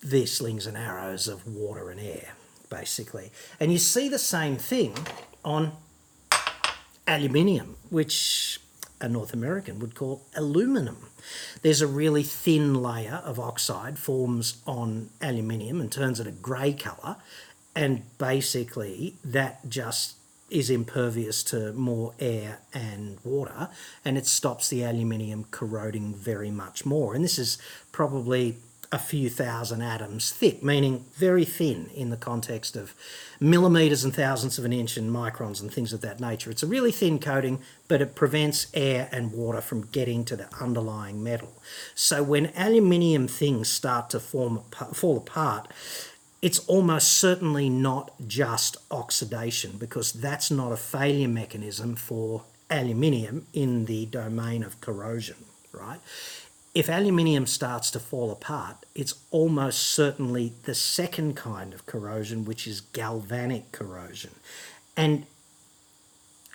the 0.03 0.25
slings 0.25 0.67
and 0.67 0.79
arrows 0.79 1.29
of 1.29 1.47
water 1.47 1.91
and 1.91 2.01
air, 2.01 2.33
basically. 2.71 3.31
And 3.61 3.71
you 3.71 3.79
see 3.79 4.09
the 4.09 4.19
same 4.19 4.57
thing 4.57 4.95
on 5.45 5.73
aluminium, 7.07 7.77
which 7.91 8.59
a 9.01 9.09
North 9.09 9.33
American 9.33 9.79
would 9.79 9.95
call 9.95 10.23
aluminum. 10.35 11.11
There's 11.63 11.81
a 11.81 11.87
really 11.87 12.23
thin 12.23 12.75
layer 12.75 13.23
of 13.25 13.39
oxide 13.39 13.99
forms 13.99 14.61
on 14.67 15.11
aluminium 15.21 15.81
and 15.81 15.91
turns 15.91 16.21
it 16.21 16.27
a 16.27 16.33
grey 16.33 16.73
colour, 16.73 17.17
and 17.75 18.03
basically 18.19 19.17
that 19.25 19.69
just 19.69 20.17
is 20.51 20.71
impervious 20.71 21.43
to 21.45 21.73
more 21.75 22.15
air 22.19 22.61
and 22.73 23.19
water, 23.23 23.69
and 24.05 24.17
it 24.17 24.27
stops 24.27 24.69
the 24.69 24.83
aluminium 24.83 25.45
corroding 25.51 26.15
very 26.15 26.51
much 26.51 26.87
more. 26.87 27.15
And 27.15 27.23
this 27.23 27.39
is 27.39 27.59
probably 27.93 28.57
a 28.91 28.99
few 28.99 29.29
thousand 29.29 29.83
atoms 29.83 30.31
thick, 30.31 30.63
meaning 30.63 31.05
very 31.15 31.45
thin 31.45 31.91
in 31.95 32.09
the 32.09 32.17
context 32.17 32.75
of 32.75 32.95
millimetres 33.39 34.03
and 34.03 34.15
thousandths 34.15 34.59
of 34.59 34.65
an 34.65 34.73
inch 34.73 34.97
and 34.97 35.11
microns 35.11 35.61
and 35.61 35.71
things 35.71 35.93
of 35.93 36.01
that 36.01 36.21
nature. 36.21 36.51
It's 36.51 36.63
a 36.63 36.67
really 36.67 36.91
thin 36.91 37.19
coating, 37.19 37.61
but 37.87 38.01
it 38.01 38.15
prevents 38.15 38.69
air 38.73 39.09
and 39.13 39.33
water 39.33 39.61
from 39.61 39.83
getting 39.87 40.25
to 40.27 40.37
the 40.37 40.49
underlying 40.59 41.23
metal. 41.23 41.53
So 41.95 42.23
when 42.23 42.47
aluminium 42.57 43.29
things 43.29 43.69
start 43.69 44.09
to 44.11 44.21
form, 44.21 44.63
fall 44.95 45.19
apart, 45.19 45.71
it's 46.41 46.61
almost 46.61 47.13
certainly 47.13 47.69
not 47.69 48.13
just 48.27 48.77
oxidation 48.91 49.73
because 49.77 50.13
that's 50.13 50.51
not 50.51 50.73
a 50.73 50.77
failure 50.77 51.29
mechanism 51.29 51.95
for 51.95 52.45
aluminium 52.71 53.47
in 53.53 53.85
the 53.87 54.07
domain 54.07 54.63
of 54.63 54.81
corrosion, 54.81 55.37
right? 55.73 56.01
If 56.79 56.89
aluminium 56.89 57.47
starts 57.47 57.91
to 57.91 57.99
fall 57.99 58.31
apart, 58.31 58.87
it's 58.95 59.15
almost 59.33 59.81
certainly 59.81 60.53
the 60.63 60.77
second 60.77 61.35
kind 61.35 61.75
of 61.75 61.87
corrosion, 61.87 62.45
which 62.45 62.69
is 62.69 62.81
galvanic 62.81 63.73
corrosion. 63.73 64.31
And 64.97 65.27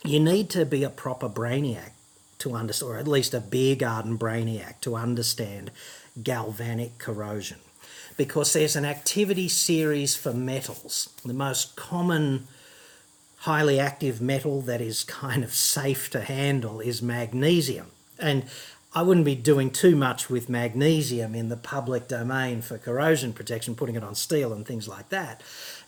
you 0.05 0.21
need 0.21 0.49
to 0.51 0.63
be 0.63 0.85
a 0.85 0.89
proper 0.89 1.27
brainiac 1.27 1.89
to 2.39 2.53
understand, 2.53 2.89
or 2.89 2.97
at 2.97 3.05
least 3.05 3.33
a 3.33 3.41
beer 3.41 3.75
garden 3.75 4.17
brainiac 4.17 4.79
to 4.79 4.95
understand 4.95 5.71
galvanic 6.23 6.99
corrosion 6.99 7.59
because 8.15 8.53
there's 8.53 8.77
an 8.77 8.85
activity 8.85 9.49
series 9.49 10.15
for 10.15 10.31
metals. 10.31 11.09
The 11.25 11.33
most 11.33 11.75
common 11.75 12.47
highly 13.39 13.77
active 13.77 14.21
metal 14.21 14.61
that 14.61 14.79
is 14.79 15.03
kind 15.03 15.43
of 15.43 15.53
safe 15.53 16.09
to 16.11 16.21
handle 16.21 16.79
is 16.79 17.01
magnesium. 17.01 17.87
And 18.17 18.45
I 18.95 19.01
wouldn't 19.01 19.25
be 19.25 19.35
doing 19.35 19.71
too 19.71 19.95
much 19.95 20.29
with 20.29 20.49
magnesium 20.49 21.33
in 21.33 21.49
the 21.49 21.57
public 21.57 22.07
domain 22.07 22.61
for 22.61 22.77
corrosion 22.77 23.33
protection, 23.33 23.75
putting 23.75 23.95
it 23.95 24.03
on 24.03 24.13
steel 24.13 24.53
and 24.53 24.65
things 24.65 24.87
like 24.87 25.09
that 25.09 25.41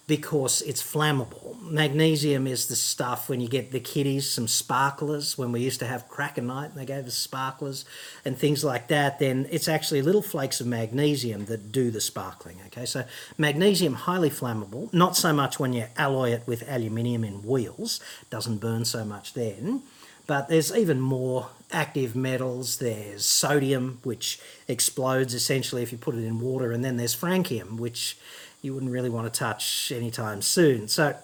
because 0.08 0.62
it's 0.62 0.84
flammable. 0.84 1.60
Magnesium 1.62 2.46
is 2.46 2.68
the 2.68 2.76
stuff 2.76 3.28
when 3.28 3.42
you 3.42 3.48
get 3.48 3.72
the 3.72 3.80
kiddies, 3.80 4.30
some 4.30 4.48
sparklers, 4.48 5.38
when 5.38 5.52
we 5.52 5.62
used 5.62 5.80
to 5.80 5.88
have 5.88 6.08
cracker 6.08 6.42
night 6.42 6.70
and 6.72 6.76
they 6.76 6.86
gave 6.86 7.06
us 7.06 7.16
sparklers 7.16 7.86
and 8.24 8.38
things 8.38 8.64
like 8.64 8.88
that, 8.90 9.18
then 9.18 9.48
it's 9.50 9.68
actually 9.68 10.02
little 10.02 10.22
flakes 10.22 10.62
of 10.62 10.68
magnesium 10.68 11.46
that 11.46 11.72
do 11.72 11.90
the 11.90 12.02
sparkling. 12.02 12.58
Okay, 12.68 12.86
so 12.86 13.04
magnesium 13.38 13.94
highly 13.94 14.30
flammable, 14.30 14.94
not 14.94 15.18
so 15.18 15.34
much 15.34 15.60
when 15.60 15.74
you 15.74 15.86
alloy 15.98 16.32
it 16.32 16.44
with 16.46 16.70
aluminium 16.70 17.24
in 17.24 17.42
wheels, 17.42 18.00
doesn't 18.30 18.58
burn 18.58 18.86
so 18.86 19.04
much 19.06 19.34
then. 19.34 19.82
But 20.28 20.48
there's 20.50 20.76
even 20.76 21.00
more 21.00 21.50
active 21.72 22.16
metals. 22.16 22.78
There's 22.78 23.26
sodium, 23.26 24.00
which 24.04 24.40
explodes 24.68 25.34
essentially 25.34 25.84
if 25.84 25.92
you 25.92 25.98
put 25.98 26.16
it 26.16 26.24
in 26.24 26.40
water, 26.40 26.72
and 26.72 26.84
then 26.84 26.98
there's 26.98 27.16
francium, 27.16 27.78
which 27.78 28.18
you 28.62 28.74
wouldn't 28.74 28.92
really 28.92 29.10
want 29.10 29.32
to 29.32 29.40
touch 29.40 29.92
anytime 29.96 30.42
soon. 30.42 30.88
So, 30.88 31.16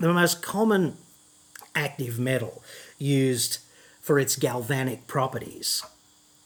the 0.00 0.12
most 0.12 0.42
common 0.42 0.96
active 1.74 2.18
metal 2.18 2.62
used 2.98 3.58
for 4.00 4.18
its 4.18 4.36
galvanic 4.36 5.06
properties 5.06 5.84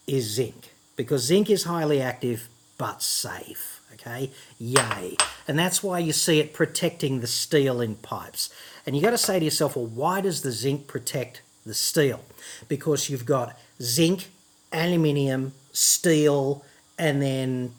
is 0.05 0.25
zinc 0.25 0.73
because 0.95 1.23
zinc 1.23 1.49
is 1.49 1.63
highly 1.63 2.01
active 2.01 2.49
but 2.77 3.01
safe. 3.01 3.81
Okay, 3.93 4.31
yay. 4.59 5.15
And 5.47 5.57
that's 5.57 5.83
why 5.83 5.99
you 5.99 6.11
see 6.13 6.39
it 6.39 6.53
protecting 6.53 7.19
the 7.19 7.27
steel 7.27 7.79
in 7.79 7.95
pipes. 7.95 8.53
And 8.85 8.95
you 8.95 9.01
got 9.01 9.11
to 9.11 9.17
say 9.17 9.39
to 9.39 9.45
yourself, 9.45 9.75
well, 9.75 9.85
why 9.85 10.19
does 10.19 10.41
the 10.41 10.51
zinc 10.51 10.87
protect 10.87 11.41
the 11.65 11.73
steel? 11.73 12.23
Because 12.67 13.09
you've 13.09 13.25
got 13.25 13.57
zinc, 13.81 14.29
aluminium, 14.71 15.53
steel, 15.71 16.63
and 16.97 17.21
then 17.21 17.73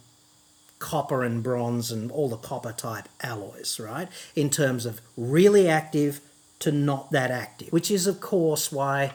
copper 0.78 1.22
and 1.22 1.42
bronze 1.42 1.90
and 1.90 2.10
all 2.10 2.28
the 2.28 2.36
copper 2.36 2.72
type 2.72 3.08
alloys, 3.22 3.80
right? 3.80 4.08
In 4.36 4.50
terms 4.50 4.84
of 4.84 5.00
really 5.16 5.68
active 5.68 6.20
to 6.58 6.70
not 6.72 7.10
that 7.10 7.30
active, 7.30 7.72
which 7.72 7.90
is, 7.90 8.06
of 8.06 8.20
course, 8.20 8.70
why 8.70 9.12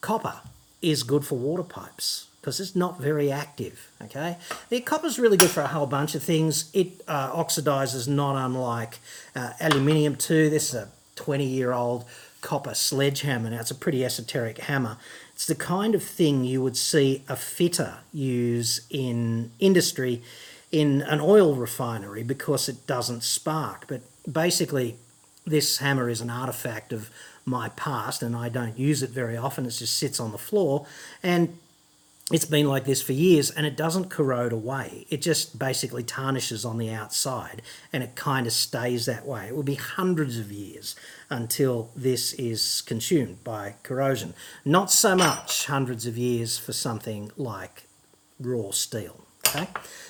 copper 0.00 0.40
is 0.82 1.02
good 1.02 1.24
for 1.24 1.36
water 1.36 1.62
pipes 1.62 2.30
because 2.40 2.58
it's 2.58 2.74
not 2.74 2.98
very 2.98 3.30
active. 3.30 3.90
Okay, 4.02 4.36
the 4.70 4.80
copper's 4.80 5.18
really 5.18 5.36
good 5.36 5.50
for 5.50 5.60
a 5.60 5.66
whole 5.66 5.86
bunch 5.86 6.14
of 6.14 6.22
things. 6.22 6.70
It 6.72 7.02
uh, 7.06 7.32
oxidizes 7.32 8.08
not 8.08 8.36
unlike 8.36 8.98
uh, 9.36 9.52
aluminium 9.60 10.16
too. 10.16 10.48
This 10.48 10.70
is 10.70 10.74
a 10.74 10.88
20 11.16 11.44
year 11.44 11.72
old 11.72 12.04
copper 12.40 12.74
sledgehammer. 12.74 13.50
Now 13.50 13.60
it's 13.60 13.70
a 13.70 13.74
pretty 13.74 14.04
esoteric 14.04 14.58
hammer. 14.58 14.96
It's 15.34 15.46
the 15.46 15.54
kind 15.54 15.94
of 15.94 16.02
thing 16.02 16.44
you 16.44 16.62
would 16.62 16.76
see 16.76 17.22
a 17.28 17.36
fitter 17.36 17.98
use 18.12 18.86
in 18.90 19.52
industry 19.58 20.22
in 20.70 21.02
an 21.02 21.20
oil 21.20 21.54
refinery 21.54 22.22
because 22.22 22.68
it 22.68 22.86
doesn't 22.86 23.22
spark. 23.22 23.86
But 23.88 24.02
basically, 24.30 24.96
this 25.46 25.78
hammer 25.78 26.08
is 26.08 26.20
an 26.20 26.30
artifact 26.30 26.92
of 26.92 27.10
my 27.44 27.70
past 27.70 28.22
and 28.22 28.36
I 28.36 28.48
don't 28.48 28.78
use 28.78 29.02
it 29.02 29.10
very 29.10 29.36
often. 29.36 29.66
It 29.66 29.70
just 29.70 29.96
sits 29.96 30.20
on 30.20 30.32
the 30.32 30.38
floor 30.38 30.86
and 31.22 31.58
it's 32.30 32.44
been 32.44 32.68
like 32.68 32.84
this 32.84 33.02
for 33.02 33.12
years 33.12 33.50
and 33.50 33.66
it 33.66 33.76
doesn't 33.76 34.08
corrode 34.08 34.52
away. 34.52 35.06
It 35.10 35.20
just 35.20 35.58
basically 35.58 36.04
tarnishes 36.04 36.64
on 36.64 36.78
the 36.78 36.90
outside 36.90 37.62
and 37.92 38.02
it 38.02 38.14
kind 38.14 38.46
of 38.46 38.52
stays 38.52 39.06
that 39.06 39.26
way. 39.26 39.48
It 39.48 39.56
will 39.56 39.62
be 39.62 39.74
hundreds 39.74 40.38
of 40.38 40.52
years 40.52 40.94
until 41.28 41.90
this 41.96 42.32
is 42.34 42.82
consumed 42.82 43.42
by 43.42 43.74
corrosion. 43.82 44.34
Not 44.64 44.90
so 44.90 45.16
much 45.16 45.66
hundreds 45.66 46.06
of 46.06 46.16
years 46.16 46.56
for 46.56 46.72
something 46.72 47.30
like 47.36 47.84
raw 48.38 48.70
steel. 48.70 49.24
Okay, 49.48 49.66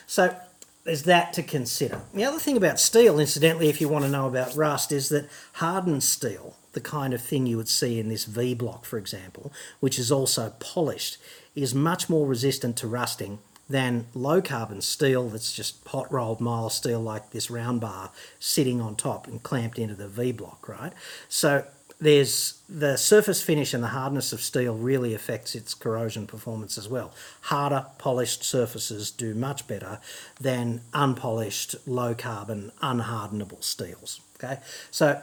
so 0.06 0.36
there's 0.84 1.04
that 1.04 1.32
to 1.34 1.42
consider. 1.42 2.02
The 2.12 2.24
other 2.24 2.38
thing 2.38 2.56
about 2.56 2.80
steel, 2.80 3.18
incidentally, 3.18 3.68
if 3.68 3.80
you 3.80 3.88
want 3.88 4.04
to 4.04 4.10
know 4.10 4.26
about 4.26 4.54
rust, 4.56 4.92
is 4.92 5.08
that 5.10 5.28
hardened 5.54 6.02
steel, 6.02 6.56
the 6.72 6.80
kind 6.80 7.12
of 7.12 7.20
thing 7.20 7.46
you 7.46 7.56
would 7.56 7.68
see 7.68 7.98
in 7.98 8.08
this 8.08 8.24
V 8.24 8.54
block, 8.54 8.84
for 8.84 8.98
example, 8.98 9.52
which 9.80 9.98
is 9.98 10.12
also 10.12 10.54
polished, 10.60 11.18
is 11.54 11.74
much 11.74 12.08
more 12.08 12.26
resistant 12.26 12.76
to 12.76 12.86
rusting 12.86 13.38
than 13.68 14.06
low 14.14 14.42
carbon 14.42 14.80
steel 14.80 15.28
that's 15.28 15.52
just 15.52 15.86
hot 15.86 16.12
rolled 16.12 16.40
mild 16.40 16.72
steel 16.72 17.00
like 17.00 17.30
this 17.30 17.50
round 17.50 17.80
bar 17.80 18.10
sitting 18.40 18.80
on 18.80 18.96
top 18.96 19.28
and 19.28 19.42
clamped 19.42 19.78
into 19.78 19.94
the 19.94 20.08
V 20.08 20.32
block, 20.32 20.68
right? 20.68 20.92
So 21.28 21.64
there's 22.00 22.60
the 22.68 22.96
surface 22.96 23.42
finish 23.42 23.74
and 23.74 23.84
the 23.84 23.88
hardness 23.88 24.32
of 24.32 24.40
steel 24.40 24.74
really 24.74 25.14
affects 25.14 25.54
its 25.54 25.74
corrosion 25.74 26.26
performance 26.26 26.78
as 26.78 26.88
well. 26.88 27.12
Harder, 27.42 27.86
polished 27.98 28.42
surfaces 28.42 29.10
do 29.10 29.34
much 29.34 29.68
better 29.68 30.00
than 30.40 30.80
unpolished, 30.94 31.76
low 31.86 32.14
carbon, 32.14 32.72
unhardenable 32.82 33.62
steels. 33.62 34.20
Okay, 34.42 34.58
so 34.90 35.22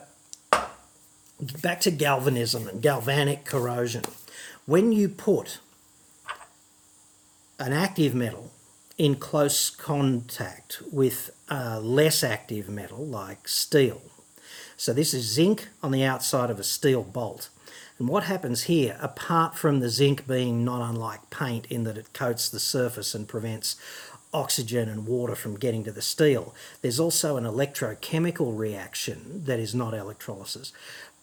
back 1.39 1.81
to 1.81 1.91
galvanism 1.91 2.67
and 2.67 2.81
galvanic 2.81 3.45
corrosion. 3.45 4.03
When 4.65 4.91
you 4.91 5.09
put 5.09 5.59
an 7.59 7.73
active 7.73 8.13
metal 8.13 8.51
in 8.97 9.15
close 9.15 9.69
contact 9.69 10.81
with 10.91 11.29
a 11.49 11.79
less 11.79 12.23
active 12.23 12.69
metal 12.69 13.05
like 13.05 13.47
steel, 13.47 14.01
so 14.75 14.93
this 14.93 15.13
is 15.13 15.25
zinc 15.25 15.69
on 15.81 15.91
the 15.91 16.03
outside 16.03 16.49
of 16.49 16.59
a 16.59 16.63
steel 16.63 17.03
bolt. 17.03 17.49
And 17.97 18.07
what 18.07 18.23
happens 18.25 18.63
here, 18.63 18.95
apart 19.01 19.57
from 19.57 19.79
the 19.79 19.89
zinc 19.89 20.27
being 20.27 20.63
not 20.63 20.87
unlike 20.87 21.29
paint 21.31 21.65
in 21.67 21.83
that 21.85 21.97
it 21.97 22.13
coats 22.13 22.47
the 22.49 22.59
surface 22.59 23.15
and 23.15 23.27
prevents 23.27 23.75
oxygen 24.33 24.87
and 24.87 25.07
water 25.07 25.33
from 25.33 25.57
getting 25.57 25.83
to 25.83 25.91
the 25.91 26.01
steel, 26.01 26.53
there's 26.81 26.99
also 26.99 27.37
an 27.37 27.43
electrochemical 27.43 28.55
reaction 28.55 29.43
that 29.45 29.59
is 29.59 29.73
not 29.73 29.95
electrolysis 29.95 30.73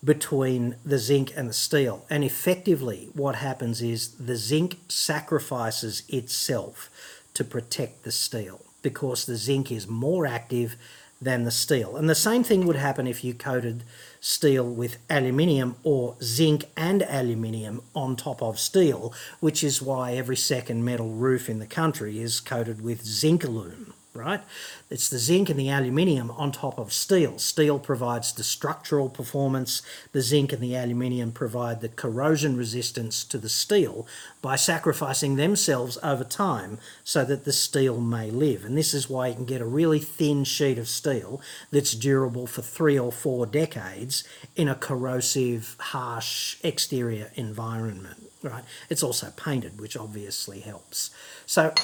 between 0.04 0.76
the 0.84 0.98
zinc 0.98 1.32
and 1.36 1.48
the 1.48 1.54
steel. 1.54 2.04
And 2.10 2.22
effectively, 2.22 3.08
what 3.14 3.36
happens 3.36 3.80
is 3.80 4.08
the 4.12 4.36
zinc 4.36 4.76
sacrifices 4.88 6.02
itself 6.08 6.90
to 7.34 7.44
protect 7.44 8.04
the 8.04 8.12
steel 8.12 8.60
because 8.82 9.24
the 9.24 9.36
zinc 9.36 9.72
is 9.72 9.88
more 9.88 10.26
active 10.26 10.76
than 11.22 11.44
the 11.44 11.50
steel. 11.50 11.96
And 11.96 12.08
the 12.08 12.14
same 12.14 12.44
thing 12.44 12.66
would 12.66 12.76
happen 12.76 13.06
if 13.06 13.24
you 13.24 13.32
coated 13.34 13.82
steel 14.20 14.68
with 14.68 14.98
aluminium 15.08 15.76
or 15.82 16.16
zinc 16.22 16.66
and 16.76 17.02
aluminium 17.02 17.80
on 17.94 18.16
top 18.16 18.42
of 18.42 18.58
steel, 18.58 19.12
which 19.40 19.64
is 19.64 19.80
why 19.80 20.12
every 20.12 20.36
second 20.36 20.84
metal 20.84 21.10
roof 21.10 21.48
in 21.48 21.60
the 21.60 21.66
country 21.66 22.20
is 22.20 22.40
coated 22.40 22.82
with 22.82 23.04
zinc. 23.04 23.44
Right? 24.14 24.40
It's 24.90 25.08
the 25.08 25.18
zinc 25.18 25.50
and 25.50 25.58
the 25.58 25.68
aluminium 25.68 26.30
on 26.30 26.52
top 26.52 26.78
of 26.78 26.92
steel. 26.92 27.38
Steel 27.38 27.80
provides 27.80 28.32
the 28.32 28.44
structural 28.44 29.08
performance, 29.08 29.82
the 30.12 30.20
zinc 30.20 30.52
and 30.52 30.62
the 30.62 30.76
aluminium 30.76 31.32
provide 31.32 31.80
the 31.80 31.88
corrosion 31.88 32.56
resistance 32.56 33.24
to 33.24 33.38
the 33.38 33.48
steel 33.48 34.06
by 34.40 34.54
sacrificing 34.54 35.34
themselves 35.34 35.98
over 36.02 36.22
time 36.22 36.78
so 37.02 37.24
that 37.24 37.44
the 37.44 37.52
steel 37.52 38.00
may 38.00 38.30
live. 38.30 38.64
And 38.64 38.78
this 38.78 38.94
is 38.94 39.10
why 39.10 39.28
you 39.28 39.34
can 39.34 39.46
get 39.46 39.60
a 39.60 39.66
really 39.66 39.98
thin 39.98 40.44
sheet 40.44 40.78
of 40.78 40.86
steel 40.86 41.40
that's 41.72 41.94
durable 41.94 42.46
for 42.46 42.62
three 42.62 42.98
or 42.98 43.10
four 43.10 43.46
decades 43.46 44.22
in 44.54 44.68
a 44.68 44.76
corrosive, 44.76 45.74
harsh 45.80 46.56
exterior 46.62 47.32
environment, 47.34 48.30
right? 48.42 48.64
It's 48.88 49.02
also 49.02 49.32
painted, 49.36 49.80
which 49.80 49.96
obviously 49.96 50.60
helps. 50.60 51.10
So 51.46 51.74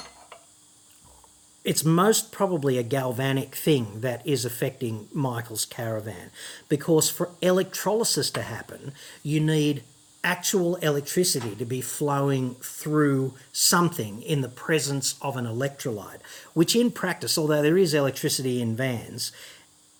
it's 1.64 1.84
most 1.84 2.32
probably 2.32 2.78
a 2.78 2.82
galvanic 2.82 3.54
thing 3.54 4.00
that 4.00 4.26
is 4.26 4.44
affecting 4.44 5.08
Michael's 5.12 5.66
caravan 5.66 6.30
because 6.68 7.10
for 7.10 7.30
electrolysis 7.42 8.30
to 8.30 8.42
happen, 8.42 8.92
you 9.22 9.40
need 9.40 9.82
actual 10.24 10.76
electricity 10.76 11.54
to 11.54 11.64
be 11.64 11.80
flowing 11.80 12.54
through 12.56 13.34
something 13.52 14.22
in 14.22 14.40
the 14.40 14.48
presence 14.48 15.14
of 15.22 15.36
an 15.36 15.46
electrolyte, 15.46 16.20
which 16.54 16.76
in 16.76 16.90
practice, 16.90 17.38
although 17.38 17.62
there 17.62 17.78
is 17.78 17.94
electricity 17.94 18.60
in 18.60 18.76
vans, 18.76 19.32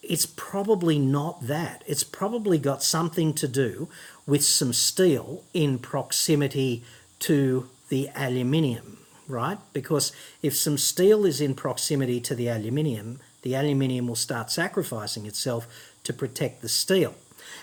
it's 0.02 0.26
probably 0.26 0.98
not 0.98 1.46
that. 1.46 1.82
It's 1.86 2.04
probably 2.04 2.58
got 2.58 2.82
something 2.82 3.34
to 3.34 3.48
do 3.48 3.88
with 4.26 4.42
some 4.42 4.72
steel 4.72 5.44
in 5.52 5.78
proximity 5.78 6.84
to 7.20 7.68
the 7.90 8.08
aluminium 8.14 8.99
right? 9.30 9.58
Because 9.72 10.12
if 10.42 10.56
some 10.56 10.78
steel 10.78 11.24
is 11.24 11.40
in 11.40 11.54
proximity 11.54 12.20
to 12.20 12.34
the 12.34 12.48
aluminium, 12.48 13.20
the 13.42 13.54
aluminium 13.54 14.06
will 14.06 14.16
start 14.16 14.50
sacrificing 14.50 15.26
itself 15.26 15.66
to 16.04 16.12
protect 16.12 16.62
the 16.62 16.68
steel. 16.68 17.14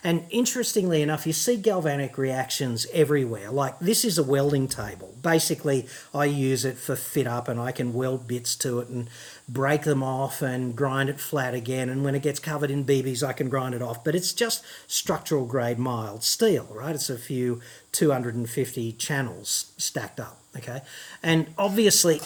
And 0.03 0.25
interestingly 0.29 1.01
enough, 1.01 1.25
you 1.25 1.33
see 1.33 1.57
galvanic 1.57 2.17
reactions 2.17 2.85
everywhere. 2.93 3.51
Like 3.51 3.79
this 3.79 4.05
is 4.05 4.17
a 4.17 4.23
welding 4.23 4.67
table. 4.67 5.15
Basically, 5.21 5.87
I 6.13 6.25
use 6.25 6.65
it 6.65 6.77
for 6.77 6.95
fit 6.95 7.27
up 7.27 7.47
and 7.47 7.59
I 7.59 7.71
can 7.71 7.93
weld 7.93 8.27
bits 8.27 8.55
to 8.57 8.79
it 8.79 8.89
and 8.89 9.09
break 9.49 9.83
them 9.83 10.03
off 10.03 10.41
and 10.41 10.75
grind 10.75 11.09
it 11.09 11.19
flat 11.19 11.53
again. 11.53 11.89
And 11.89 12.03
when 12.03 12.15
it 12.15 12.21
gets 12.21 12.39
covered 12.39 12.71
in 12.71 12.85
BBs, 12.85 13.27
I 13.27 13.33
can 13.33 13.49
grind 13.49 13.75
it 13.75 13.81
off. 13.81 14.03
But 14.03 14.15
it's 14.15 14.33
just 14.33 14.63
structural 14.87 15.45
grade 15.45 15.79
mild 15.79 16.23
steel, 16.23 16.67
right? 16.71 16.95
It's 16.95 17.09
a 17.09 17.17
few 17.17 17.61
250 17.91 18.91
channels 18.93 19.73
stacked 19.77 20.19
up, 20.19 20.39
okay? 20.57 20.81
And 21.23 21.47
obviously, 21.57 22.21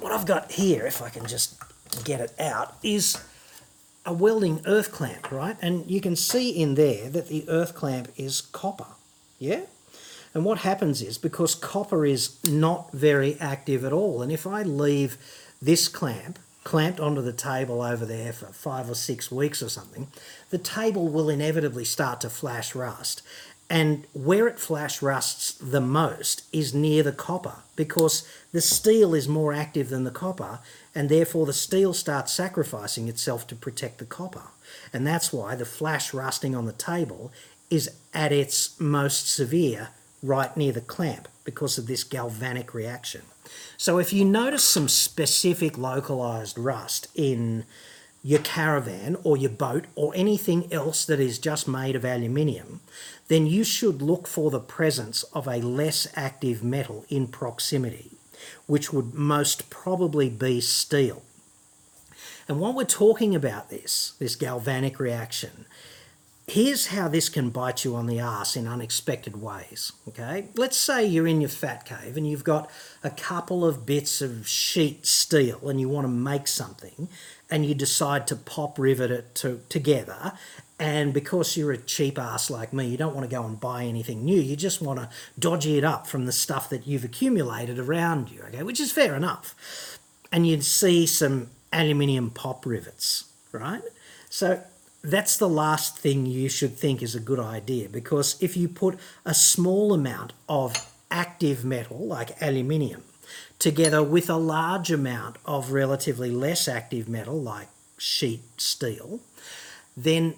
what 0.00 0.12
I've 0.12 0.26
got 0.26 0.52
here, 0.52 0.86
if 0.86 1.02
I 1.02 1.08
can 1.08 1.26
just 1.26 1.56
get 2.04 2.20
it 2.20 2.34
out, 2.38 2.76
is 2.82 3.22
a 4.04 4.12
welding 4.12 4.62
earth 4.66 4.92
clamp, 4.92 5.30
right? 5.30 5.56
And 5.60 5.88
you 5.90 6.00
can 6.00 6.16
see 6.16 6.50
in 6.50 6.74
there 6.74 7.10
that 7.10 7.28
the 7.28 7.48
earth 7.48 7.74
clamp 7.74 8.08
is 8.16 8.40
copper, 8.40 8.86
yeah? 9.38 9.62
And 10.34 10.44
what 10.44 10.58
happens 10.58 11.02
is, 11.02 11.18
because 11.18 11.54
copper 11.54 12.04
is 12.06 12.38
not 12.44 12.92
very 12.92 13.36
active 13.40 13.84
at 13.84 13.92
all, 13.92 14.22
and 14.22 14.30
if 14.30 14.46
I 14.46 14.62
leave 14.62 15.18
this 15.60 15.88
clamp 15.88 16.38
clamped 16.64 17.00
onto 17.00 17.22
the 17.22 17.32
table 17.32 17.80
over 17.80 18.04
there 18.04 18.30
for 18.30 18.46
five 18.46 18.90
or 18.90 18.94
six 18.94 19.32
weeks 19.32 19.62
or 19.62 19.70
something, 19.70 20.06
the 20.50 20.58
table 20.58 21.08
will 21.08 21.30
inevitably 21.30 21.84
start 21.84 22.20
to 22.20 22.28
flash 22.28 22.74
rust. 22.74 23.22
And 23.70 24.06
where 24.14 24.48
it 24.48 24.58
flash 24.58 25.02
rusts 25.02 25.52
the 25.52 25.80
most 25.80 26.44
is 26.52 26.72
near 26.72 27.02
the 27.02 27.12
copper 27.12 27.56
because 27.76 28.26
the 28.52 28.62
steel 28.62 29.14
is 29.14 29.28
more 29.28 29.52
active 29.52 29.90
than 29.90 30.04
the 30.04 30.10
copper, 30.10 30.60
and 30.94 31.08
therefore 31.08 31.44
the 31.44 31.52
steel 31.52 31.92
starts 31.92 32.32
sacrificing 32.32 33.08
itself 33.08 33.46
to 33.48 33.54
protect 33.54 33.98
the 33.98 34.06
copper. 34.06 34.44
And 34.92 35.06
that's 35.06 35.32
why 35.32 35.54
the 35.54 35.66
flash 35.66 36.14
rusting 36.14 36.54
on 36.54 36.64
the 36.64 36.72
table 36.72 37.30
is 37.68 37.90
at 38.14 38.32
its 38.32 38.80
most 38.80 39.28
severe 39.30 39.90
right 40.22 40.56
near 40.56 40.72
the 40.72 40.80
clamp 40.80 41.28
because 41.44 41.78
of 41.78 41.86
this 41.86 42.04
galvanic 42.04 42.72
reaction. 42.74 43.22
So 43.76 43.98
if 43.98 44.12
you 44.12 44.24
notice 44.24 44.64
some 44.64 44.88
specific 44.88 45.78
localized 45.78 46.58
rust 46.58 47.08
in 47.14 47.64
your 48.28 48.40
caravan 48.40 49.16
or 49.24 49.38
your 49.38 49.48
boat 49.48 49.86
or 49.94 50.12
anything 50.14 50.70
else 50.70 51.06
that 51.06 51.18
is 51.18 51.38
just 51.38 51.66
made 51.66 51.96
of 51.96 52.04
aluminium, 52.04 52.78
then 53.28 53.46
you 53.46 53.64
should 53.64 54.02
look 54.02 54.28
for 54.28 54.50
the 54.50 54.60
presence 54.60 55.22
of 55.32 55.48
a 55.48 55.62
less 55.62 56.06
active 56.14 56.62
metal 56.62 57.06
in 57.08 57.26
proximity, 57.26 58.10
which 58.66 58.92
would 58.92 59.14
most 59.14 59.70
probably 59.70 60.28
be 60.28 60.60
steel. 60.60 61.22
And 62.46 62.60
while 62.60 62.74
we're 62.74 62.84
talking 62.84 63.34
about 63.34 63.70
this, 63.70 64.12
this 64.18 64.36
galvanic 64.36 65.00
reaction, 65.00 65.64
here's 66.46 66.88
how 66.88 67.08
this 67.08 67.30
can 67.30 67.48
bite 67.48 67.82
you 67.82 67.94
on 67.94 68.06
the 68.06 68.18
ass 68.18 68.56
in 68.56 68.66
unexpected 68.66 69.40
ways. 69.40 69.92
Okay, 70.06 70.48
let's 70.54 70.76
say 70.76 71.02
you're 71.02 71.26
in 71.26 71.40
your 71.40 71.48
fat 71.48 71.86
cave 71.86 72.18
and 72.18 72.28
you've 72.28 72.44
got 72.44 72.70
a 73.02 73.10
couple 73.10 73.64
of 73.64 73.86
bits 73.86 74.20
of 74.20 74.46
sheet 74.46 75.06
steel 75.06 75.66
and 75.66 75.80
you 75.80 75.88
want 75.88 76.04
to 76.04 76.12
make 76.12 76.46
something, 76.46 77.08
and 77.50 77.64
you 77.64 77.74
decide 77.74 78.26
to 78.26 78.36
pop 78.36 78.78
rivet 78.78 79.10
it 79.10 79.34
to, 79.36 79.60
together. 79.68 80.32
And 80.78 81.12
because 81.12 81.56
you're 81.56 81.72
a 81.72 81.78
cheap 81.78 82.18
ass 82.18 82.50
like 82.50 82.72
me, 82.72 82.86
you 82.86 82.96
don't 82.96 83.14
want 83.14 83.28
to 83.28 83.34
go 83.34 83.44
and 83.44 83.58
buy 83.58 83.84
anything 83.84 84.24
new. 84.24 84.40
You 84.40 84.54
just 84.54 84.80
want 84.80 85.00
to 85.00 85.08
dodgy 85.38 85.76
it 85.76 85.84
up 85.84 86.06
from 86.06 86.26
the 86.26 86.32
stuff 86.32 86.70
that 86.70 86.86
you've 86.86 87.04
accumulated 87.04 87.78
around 87.78 88.30
you, 88.30 88.42
okay, 88.42 88.62
which 88.62 88.78
is 88.78 88.92
fair 88.92 89.16
enough. 89.16 89.98
And 90.30 90.46
you'd 90.46 90.64
see 90.64 91.06
some 91.06 91.48
aluminium 91.72 92.30
pop 92.30 92.64
rivets, 92.64 93.24
right? 93.50 93.82
So 94.30 94.62
that's 95.02 95.36
the 95.36 95.48
last 95.48 95.98
thing 95.98 96.26
you 96.26 96.48
should 96.48 96.76
think 96.76 97.02
is 97.02 97.14
a 97.14 97.20
good 97.20 97.38
idea 97.38 97.88
because 97.88 98.40
if 98.40 98.56
you 98.56 98.68
put 98.68 98.98
a 99.24 99.34
small 99.34 99.92
amount 99.92 100.32
of 100.48 100.74
active 101.10 101.64
metal 101.64 101.98
like 101.98 102.40
aluminium 102.42 103.02
together 103.58 104.02
with 104.02 104.30
a 104.30 104.36
large 104.36 104.90
amount 104.90 105.36
of 105.44 105.72
relatively 105.72 106.30
less 106.30 106.68
active 106.68 107.08
metal 107.08 107.40
like 107.40 107.68
sheet 107.98 108.42
steel, 108.56 109.20
then 109.96 110.34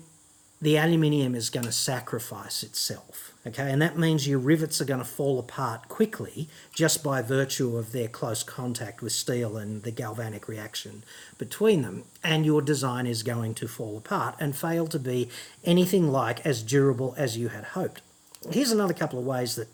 the 0.62 0.76
aluminium 0.76 1.34
is 1.34 1.50
going 1.50 1.64
to 1.64 1.72
sacrifice 1.72 2.62
itself. 2.62 3.32
Okay, 3.46 3.70
and 3.72 3.80
that 3.80 3.96
means 3.96 4.28
your 4.28 4.38
rivets 4.38 4.82
are 4.82 4.84
going 4.84 5.00
to 5.00 5.04
fall 5.06 5.38
apart 5.38 5.88
quickly 5.88 6.46
just 6.74 7.02
by 7.02 7.22
virtue 7.22 7.78
of 7.78 7.92
their 7.92 8.08
close 8.08 8.42
contact 8.42 9.00
with 9.00 9.12
steel 9.12 9.56
and 9.56 9.82
the 9.82 9.90
galvanic 9.90 10.46
reaction 10.46 11.02
between 11.38 11.80
them. 11.80 12.04
And 12.22 12.44
your 12.44 12.60
design 12.60 13.06
is 13.06 13.22
going 13.22 13.54
to 13.54 13.66
fall 13.66 13.96
apart 13.96 14.34
and 14.38 14.54
fail 14.54 14.86
to 14.88 14.98
be 14.98 15.30
anything 15.64 16.12
like 16.12 16.44
as 16.44 16.62
durable 16.62 17.14
as 17.16 17.38
you 17.38 17.48
had 17.48 17.64
hoped. 17.64 18.02
Here's 18.50 18.72
another 18.72 18.92
couple 18.92 19.18
of 19.18 19.24
ways 19.24 19.56
that 19.56 19.68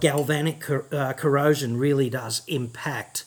galvanic 0.00 0.60
cor- 0.60 0.86
uh, 0.92 1.12
corrosion 1.12 1.76
really 1.76 2.10
does 2.10 2.42
impact 2.46 3.24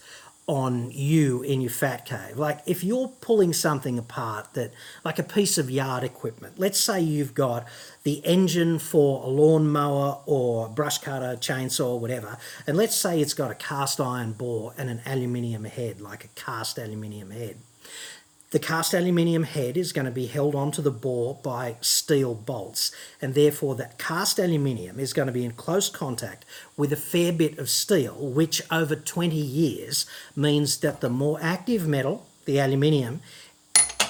on 0.48 0.92
you 0.92 1.42
in 1.44 1.62
your 1.62 1.72
fat 1.72 2.06
cave. 2.06 2.38
Like 2.38 2.60
if 2.66 2.84
you're 2.84 3.08
pulling 3.08 3.54
something 3.54 3.98
apart 3.98 4.54
that, 4.54 4.74
like 5.06 5.18
a 5.20 5.24
piece 5.24 5.58
of 5.58 5.70
yard 5.70 6.04
equipment, 6.04 6.60
let's 6.60 6.80
say 6.80 7.00
you've 7.00 7.34
got 7.34 7.66
the 8.04 8.26
engine 8.26 8.80
for 8.80 9.24
a 9.24 9.28
lawnmower 9.28 10.20
or 10.26 10.68
brush 10.68 10.98
cutter, 10.98 11.38
chainsaw, 11.40 11.98
whatever, 12.00 12.38
and 12.68 12.76
let's 12.76 12.96
say 12.96 13.22
it's 13.22 13.34
got 13.34 13.52
a 13.52 13.56
cast 13.56 14.02
iron 14.02 14.34
bore 14.34 14.74
and 14.78 14.90
an 14.90 15.02
aluminium 15.06 15.64
head, 15.64 16.02
like 16.02 16.26
a 16.26 16.30
cast 16.30 16.78
aluminium 16.78 17.32
head. 17.32 17.58
The 18.52 18.60
cast 18.60 18.94
aluminium 18.94 19.44
head 19.44 19.78
is 19.78 19.94
going 19.94 20.06
to 20.06 20.12
be 20.12 20.26
held 20.28 20.56
onto 20.56 20.82
the 20.82 20.92
bore 20.92 21.40
by 21.42 21.78
steel 21.80 22.36
bolts, 22.36 22.92
and 23.22 23.34
therefore 23.34 23.76
that 23.76 23.98
cast 23.98 24.40
aluminium 24.40 25.00
is 25.00 25.14
going 25.14 25.28
to 25.28 25.32
be 25.32 25.46
in 25.46 25.54
close 25.54 25.88
contact 25.88 26.44
with 26.76 26.92
a 26.92 26.98
fair 26.98 27.32
bit 27.32 27.58
of 27.58 27.70
steel, 27.70 28.14
which 28.16 28.62
over 28.70 28.94
20 28.94 29.38
years 29.38 30.06
means 30.36 30.80
that 30.80 31.00
the 31.00 31.10
more 31.10 31.40
active 31.42 31.88
metal, 31.88 32.28
the 32.44 32.60
aluminium, 32.60 33.22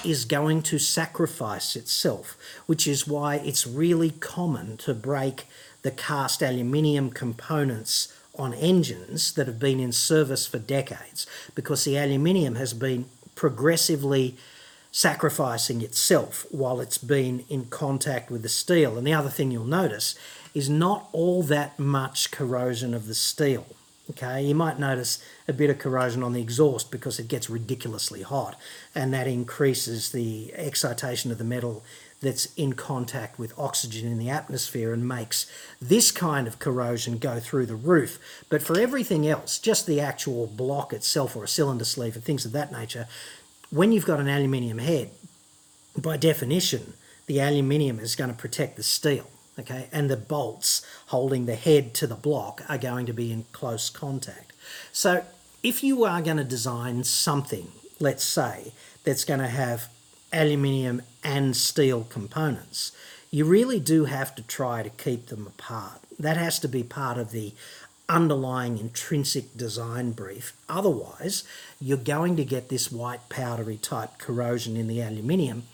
is 0.04 0.24
going 0.24 0.62
to 0.62 0.76
sacrifice 0.76 1.76
itself, 1.76 2.36
which 2.66 2.88
is 2.88 3.06
why 3.06 3.36
it's 3.36 3.64
really 3.64 4.10
common 4.10 4.76
to 4.78 4.92
break 4.92 5.44
the 5.82 5.92
cast 5.92 6.42
aluminium 6.42 7.10
components 7.10 8.12
on 8.36 8.54
engines 8.54 9.34
that 9.34 9.46
have 9.46 9.60
been 9.60 9.78
in 9.78 9.92
service 9.92 10.48
for 10.48 10.58
decades 10.58 11.28
because 11.54 11.84
the 11.84 11.96
aluminium 11.96 12.56
has 12.56 12.74
been 12.74 13.04
progressively 13.34 14.36
sacrificing 14.90 15.80
itself 15.80 16.46
while 16.50 16.80
it's 16.80 16.98
been 16.98 17.44
in 17.48 17.64
contact 17.64 18.30
with 18.30 18.42
the 18.42 18.48
steel. 18.48 18.98
And 18.98 19.06
the 19.06 19.14
other 19.14 19.30
thing 19.30 19.50
you'll 19.50 19.64
notice 19.64 20.14
is 20.54 20.68
not 20.68 21.08
all 21.12 21.42
that 21.44 21.78
much 21.78 22.30
corrosion 22.30 22.92
of 22.92 23.06
the 23.06 23.14
steel. 23.14 23.66
Okay, 24.10 24.42
you 24.42 24.54
might 24.54 24.78
notice 24.78 25.24
a 25.48 25.52
bit 25.52 25.70
of 25.70 25.78
corrosion 25.78 26.22
on 26.22 26.32
the 26.32 26.42
exhaust 26.42 26.90
because 26.90 27.18
it 27.18 27.28
gets 27.28 27.48
ridiculously 27.48 28.22
hot 28.22 28.58
and 28.94 29.14
that 29.14 29.26
increases 29.26 30.10
the 30.10 30.52
excitation 30.54 31.30
of 31.30 31.38
the 31.38 31.44
metal 31.44 31.82
that's 32.22 32.46
in 32.54 32.72
contact 32.72 33.38
with 33.38 33.58
oxygen 33.58 34.10
in 34.10 34.18
the 34.18 34.30
atmosphere 34.30 34.92
and 34.92 35.06
makes 35.06 35.46
this 35.80 36.10
kind 36.10 36.46
of 36.46 36.58
corrosion 36.58 37.18
go 37.18 37.40
through 37.40 37.66
the 37.66 37.74
roof. 37.74 38.18
But 38.48 38.62
for 38.62 38.78
everything 38.78 39.26
else, 39.26 39.58
just 39.58 39.86
the 39.86 40.00
actual 40.00 40.46
block 40.46 40.92
itself 40.92 41.36
or 41.36 41.44
a 41.44 41.48
cylinder 41.48 41.84
sleeve 41.84 42.14
and 42.14 42.24
things 42.24 42.44
of 42.44 42.52
that 42.52 42.72
nature, 42.72 43.06
when 43.70 43.92
you've 43.92 44.06
got 44.06 44.20
an 44.20 44.28
aluminium 44.28 44.78
head, 44.78 45.10
by 46.00 46.16
definition, 46.16 46.94
the 47.26 47.40
aluminium 47.40 47.98
is 47.98 48.16
going 48.16 48.30
to 48.30 48.36
protect 48.36 48.76
the 48.76 48.82
steel 48.82 49.26
okay, 49.58 49.88
and 49.92 50.10
the 50.10 50.16
bolts 50.16 50.84
holding 51.06 51.46
the 51.46 51.54
head 51.54 51.94
to 51.94 52.06
the 52.06 52.14
block 52.14 52.62
are 52.68 52.78
going 52.78 53.06
to 53.06 53.12
be 53.12 53.32
in 53.32 53.44
close 53.52 53.90
contact. 53.90 54.52
So 54.92 55.24
if 55.62 55.82
you 55.82 56.04
are 56.04 56.22
going 56.22 56.38
to 56.38 56.44
design 56.44 57.04
something, 57.04 57.68
let's 58.00 58.24
say, 58.24 58.72
that's 59.04 59.24
going 59.24 59.40
to 59.40 59.48
have 59.48 59.88
aluminium 60.32 61.02
and 61.22 61.56
steel 61.56 62.04
components, 62.04 62.92
you 63.30 63.44
really 63.44 63.80
do 63.80 64.06
have 64.06 64.34
to 64.34 64.42
try 64.42 64.82
to 64.82 64.90
keep 64.90 65.26
them 65.26 65.46
apart. 65.46 66.00
That 66.18 66.36
has 66.36 66.58
to 66.60 66.68
be 66.68 66.82
part 66.82 67.18
of 67.18 67.30
the 67.30 67.52
underlying 68.08 68.78
intrinsic 68.78 69.56
design 69.56 70.12
brief. 70.12 70.54
Otherwise, 70.68 71.44
you're 71.80 71.96
going 71.96 72.36
to 72.36 72.44
get 72.44 72.68
this 72.68 72.92
white 72.92 73.28
powdery 73.28 73.78
type 73.78 74.18
corrosion 74.18 74.76
in 74.76 74.86
the 74.86 75.00
aluminium 75.00 75.64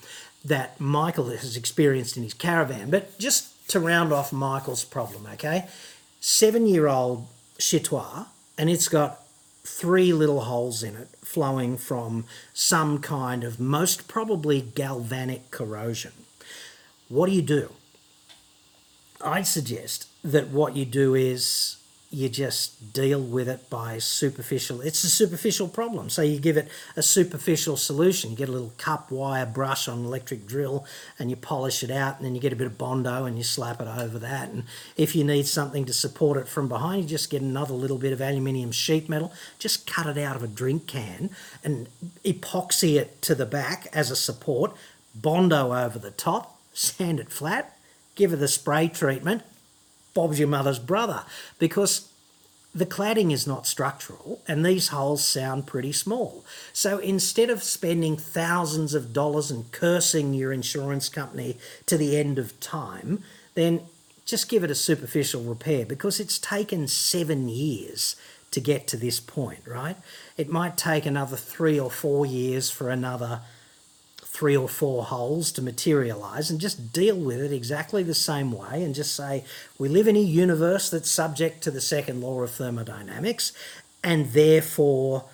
that 0.45 0.79
Michael 0.79 1.29
has 1.29 1.57
experienced 1.57 2.15
in 2.15 2.23
his 2.23 2.33
caravan. 2.33 2.89
But 2.89 3.19
just 3.19 3.67
to 3.69 3.79
round 3.79 4.13
off 4.13 4.31
Michael's 4.31 4.85
problem, 4.85 5.27
okay? 5.33 5.67
Seven 6.21 6.65
year 6.65 6.87
old 6.87 7.27
Chitois, 7.59 8.27
and 8.57 8.69
it's 8.69 8.87
got 8.87 9.21
three 9.63 10.13
little 10.13 10.41
holes 10.41 10.83
in 10.83 10.95
it 10.95 11.09
flowing 11.23 11.77
from 11.77 12.25
some 12.53 12.99
kind 12.99 13.43
of 13.43 13.59
most 13.59 14.07
probably 14.07 14.61
galvanic 14.61 15.51
corrosion. 15.51 16.13
What 17.07 17.27
do 17.27 17.33
you 17.33 17.41
do? 17.41 17.73
I'd 19.21 19.47
suggest 19.47 20.07
that 20.23 20.49
what 20.49 20.75
you 20.75 20.85
do 20.85 21.15
is 21.15 21.78
you 22.11 22.27
just 22.27 22.91
deal 22.91 23.21
with 23.21 23.47
it 23.47 23.69
by 23.69 23.99
superficial. 23.99 24.81
It's 24.81 25.03
a 25.03 25.09
superficial 25.09 25.67
problem, 25.67 26.09
so 26.09 26.23
you 26.23 26.39
give 26.39 26.57
it 26.57 26.67
a 26.95 27.03
superficial 27.03 27.77
solution. 27.77 28.31
You 28.31 28.35
get 28.35 28.49
a 28.49 28.51
little 28.51 28.73
cup 28.79 29.11
wire 29.11 29.45
brush 29.45 29.87
on 29.87 29.99
an 29.99 30.05
electric 30.05 30.47
drill, 30.47 30.87
and 31.19 31.29
you 31.29 31.35
polish 31.35 31.83
it 31.83 31.91
out, 31.91 32.17
and 32.17 32.25
then 32.25 32.33
you 32.33 32.41
get 32.41 32.51
a 32.51 32.55
bit 32.55 32.65
of 32.65 32.79
bondo 32.79 33.25
and 33.25 33.37
you 33.37 33.43
slap 33.43 33.79
it 33.79 33.87
over 33.87 34.17
that. 34.17 34.49
And 34.49 34.63
if 34.97 35.15
you 35.15 35.23
need 35.23 35.45
something 35.45 35.85
to 35.85 35.93
support 35.93 36.37
it 36.37 36.47
from 36.47 36.67
behind, 36.67 37.03
you 37.03 37.09
just 37.09 37.29
get 37.29 37.43
another 37.43 37.75
little 37.75 37.99
bit 37.99 38.11
of 38.11 38.21
aluminium 38.21 38.71
sheet 38.71 39.07
metal, 39.07 39.31
just 39.59 39.85
cut 39.85 40.07
it 40.07 40.17
out 40.17 40.35
of 40.35 40.41
a 40.41 40.47
drink 40.47 40.87
can, 40.87 41.29
and 41.63 41.89
epoxy 42.25 42.99
it 42.99 43.21
to 43.21 43.35
the 43.35 43.45
back 43.45 43.87
as 43.93 44.09
a 44.09 44.15
support. 44.15 44.75
Bondo 45.13 45.75
over 45.75 45.99
the 45.99 46.11
top, 46.11 46.59
sand 46.73 47.19
it 47.19 47.29
flat, 47.29 47.77
give 48.15 48.33
it 48.33 48.37
the 48.37 48.47
spray 48.47 48.87
treatment, 48.87 49.43
Bob's 50.19 50.37
your 50.37 50.49
mother's 50.49 50.79
brother 50.79 51.23
because 51.59 52.11
the 52.75 52.85
cladding 52.85 53.31
is 53.31 53.47
not 53.47 53.65
structural 53.65 54.41
and 54.49 54.65
these 54.65 54.89
holes 54.89 55.23
sound 55.23 55.65
pretty 55.65 55.93
small. 55.93 56.43
So 56.73 56.97
instead 56.97 57.49
of 57.49 57.63
spending 57.63 58.17
thousands 58.17 58.93
of 58.93 59.13
dollars 59.13 59.49
and 59.49 59.71
cursing 59.71 60.33
your 60.33 60.51
insurance 60.51 61.07
company 61.07 61.57
to 61.85 61.95
the 61.97 62.17
end 62.17 62.37
of 62.37 62.59
time, 62.59 63.23
then 63.53 63.83
just 64.25 64.49
give 64.49 64.61
it 64.65 64.69
a 64.69 64.75
superficial 64.75 65.41
repair 65.43 65.85
because 65.85 66.19
it's 66.19 66.37
taken 66.37 66.89
seven 66.89 67.47
years 67.47 68.17
to 68.51 68.59
get 68.59 68.87
to 68.87 68.97
this 68.97 69.21
point, 69.21 69.61
right? 69.65 69.95
It 70.35 70.49
might 70.49 70.75
take 70.75 71.05
another 71.05 71.37
three 71.37 71.79
or 71.79 71.89
four 71.89 72.25
years 72.25 72.69
for 72.69 72.89
another 72.89 73.39
three 74.39 74.55
or 74.55 74.69
four 74.69 75.03
holes 75.03 75.51
to 75.51 75.61
materialize 75.61 76.49
and 76.49 76.61
just 76.61 76.93
deal 76.93 77.17
with 77.17 77.41
it 77.41 77.51
exactly 77.51 78.03
the 78.03 78.13
same 78.13 78.53
way 78.53 78.81
and 78.81 78.95
just 78.95 79.13
say 79.13 79.43
we 79.77 79.89
live 79.89 80.07
in 80.07 80.15
a 80.15 80.19
universe 80.19 80.89
that's 80.89 81.11
subject 81.11 81.61
to 81.61 81.69
the 81.69 81.81
second 81.81 82.21
law 82.21 82.41
of 82.41 82.49
thermodynamics 82.49 83.51
and 84.01 84.27
therefore 84.27 85.25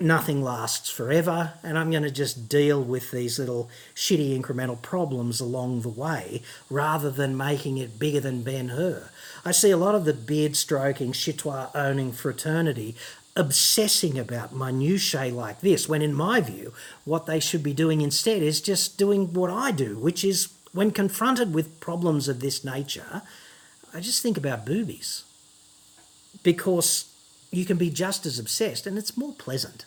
nothing 0.00 0.40
lasts 0.40 0.88
forever 0.88 1.52
and 1.62 1.76
I'm 1.76 1.90
going 1.90 2.04
to 2.04 2.10
just 2.10 2.48
deal 2.48 2.82
with 2.82 3.10
these 3.10 3.38
little 3.38 3.68
shitty 3.94 4.40
incremental 4.40 4.80
problems 4.80 5.38
along 5.38 5.82
the 5.82 5.90
way 5.90 6.40
rather 6.70 7.10
than 7.10 7.36
making 7.36 7.76
it 7.76 7.98
bigger 7.98 8.20
than 8.20 8.42
Ben 8.42 8.68
Hur. 8.68 9.10
I 9.44 9.50
see 9.50 9.70
a 9.70 9.76
lot 9.76 9.94
of 9.94 10.06
the 10.06 10.14
beard 10.14 10.56
stroking, 10.56 11.12
chitois 11.12 11.68
owning 11.74 12.12
fraternity 12.12 12.96
obsessing 13.34 14.18
about 14.18 14.54
minutiae 14.54 15.32
like 15.32 15.60
this, 15.60 15.88
when 15.88 16.02
in 16.02 16.14
my 16.14 16.40
view, 16.40 16.72
what 17.04 17.26
they 17.26 17.40
should 17.40 17.62
be 17.62 17.72
doing 17.72 18.00
instead 18.00 18.42
is 18.42 18.60
just 18.60 18.98
doing 18.98 19.32
what 19.32 19.50
I 19.50 19.70
do, 19.70 19.98
which 19.98 20.24
is 20.24 20.52
when 20.72 20.90
confronted 20.90 21.54
with 21.54 21.80
problems 21.80 22.28
of 22.28 22.40
this 22.40 22.64
nature, 22.64 23.22
I 23.94 24.00
just 24.00 24.22
think 24.22 24.36
about 24.36 24.66
boobies. 24.66 25.24
Because 26.42 27.12
you 27.50 27.64
can 27.64 27.76
be 27.76 27.90
just 27.90 28.26
as 28.26 28.38
obsessed 28.38 28.86
and 28.86 28.98
it's 28.98 29.16
more 29.16 29.32
pleasant. 29.32 29.84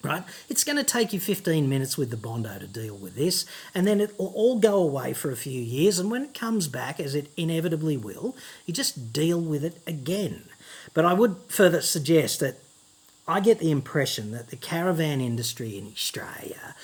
Right? 0.00 0.22
It's 0.48 0.62
going 0.62 0.78
to 0.78 0.84
take 0.84 1.12
you 1.12 1.18
15 1.18 1.68
minutes 1.68 1.98
with 1.98 2.10
the 2.10 2.16
Bondo 2.16 2.56
to 2.56 2.68
deal 2.68 2.94
with 2.94 3.16
this, 3.16 3.44
and 3.74 3.84
then 3.84 4.00
it 4.00 4.16
will 4.16 4.28
all 4.28 4.60
go 4.60 4.76
away 4.76 5.12
for 5.12 5.32
a 5.32 5.36
few 5.36 5.60
years. 5.60 5.98
And 5.98 6.08
when 6.08 6.22
it 6.22 6.34
comes 6.34 6.68
back, 6.68 7.00
as 7.00 7.16
it 7.16 7.32
inevitably 7.36 7.96
will, 7.96 8.36
you 8.64 8.72
just 8.72 9.12
deal 9.12 9.40
with 9.40 9.64
it 9.64 9.82
again. 9.88 10.44
But 10.94 11.04
I 11.04 11.14
would 11.14 11.34
further 11.48 11.80
suggest 11.80 12.38
that 12.38 12.62
I 13.28 13.40
get 13.40 13.58
the 13.58 13.70
impression 13.70 14.30
that 14.32 14.48
the 14.48 14.56
caravan 14.56 15.20
industry 15.20 15.76
in 15.76 15.86
Australia 15.88 16.74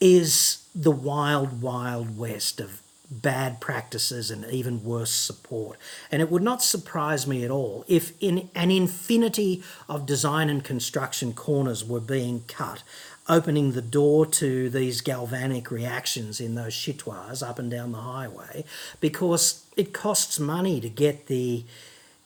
is 0.00 0.68
the 0.74 0.90
wild, 0.90 1.62
wild 1.62 2.18
west 2.18 2.60
of 2.60 2.82
bad 3.10 3.60
practices 3.60 4.30
and 4.30 4.44
even 4.46 4.84
worse 4.84 5.10
support. 5.10 5.78
And 6.10 6.20
it 6.20 6.30
would 6.30 6.42
not 6.42 6.62
surprise 6.62 7.26
me 7.26 7.44
at 7.44 7.50
all 7.50 7.84
if 7.88 8.12
in 8.20 8.50
an 8.54 8.70
infinity 8.70 9.62
of 9.88 10.04
design 10.04 10.50
and 10.50 10.62
construction 10.62 11.32
corners 11.32 11.84
were 11.84 12.00
being 12.00 12.44
cut, 12.48 12.82
opening 13.28 13.72
the 13.72 13.82
door 13.82 14.26
to 14.26 14.68
these 14.68 15.00
galvanic 15.00 15.70
reactions 15.70 16.40
in 16.40 16.54
those 16.54 16.74
chitoirs 16.74 17.42
up 17.42 17.58
and 17.58 17.70
down 17.70 17.92
the 17.92 17.98
highway, 17.98 18.64
because 19.00 19.64
it 19.76 19.94
costs 19.94 20.38
money 20.38 20.80
to 20.80 20.88
get 20.88 21.26
the 21.26 21.64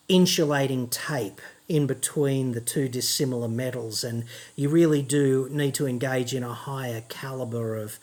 insulating 0.09 0.89
tape 0.89 1.41
in 1.69 1.87
between 1.87 2.53
the 2.53 2.61
two 2.61 2.89
dissimilar 2.89 3.49
metals, 3.49 4.03
and 4.03 4.25
you 4.57 4.69
really 4.69 5.03
do 5.03 5.49
need 5.51 5.75
to 5.75 5.87
engage 5.87 6.35
in 6.35 6.43
a 6.43 6.55
higher 6.55 7.03
caliber 7.09 7.77
of 7.77 7.99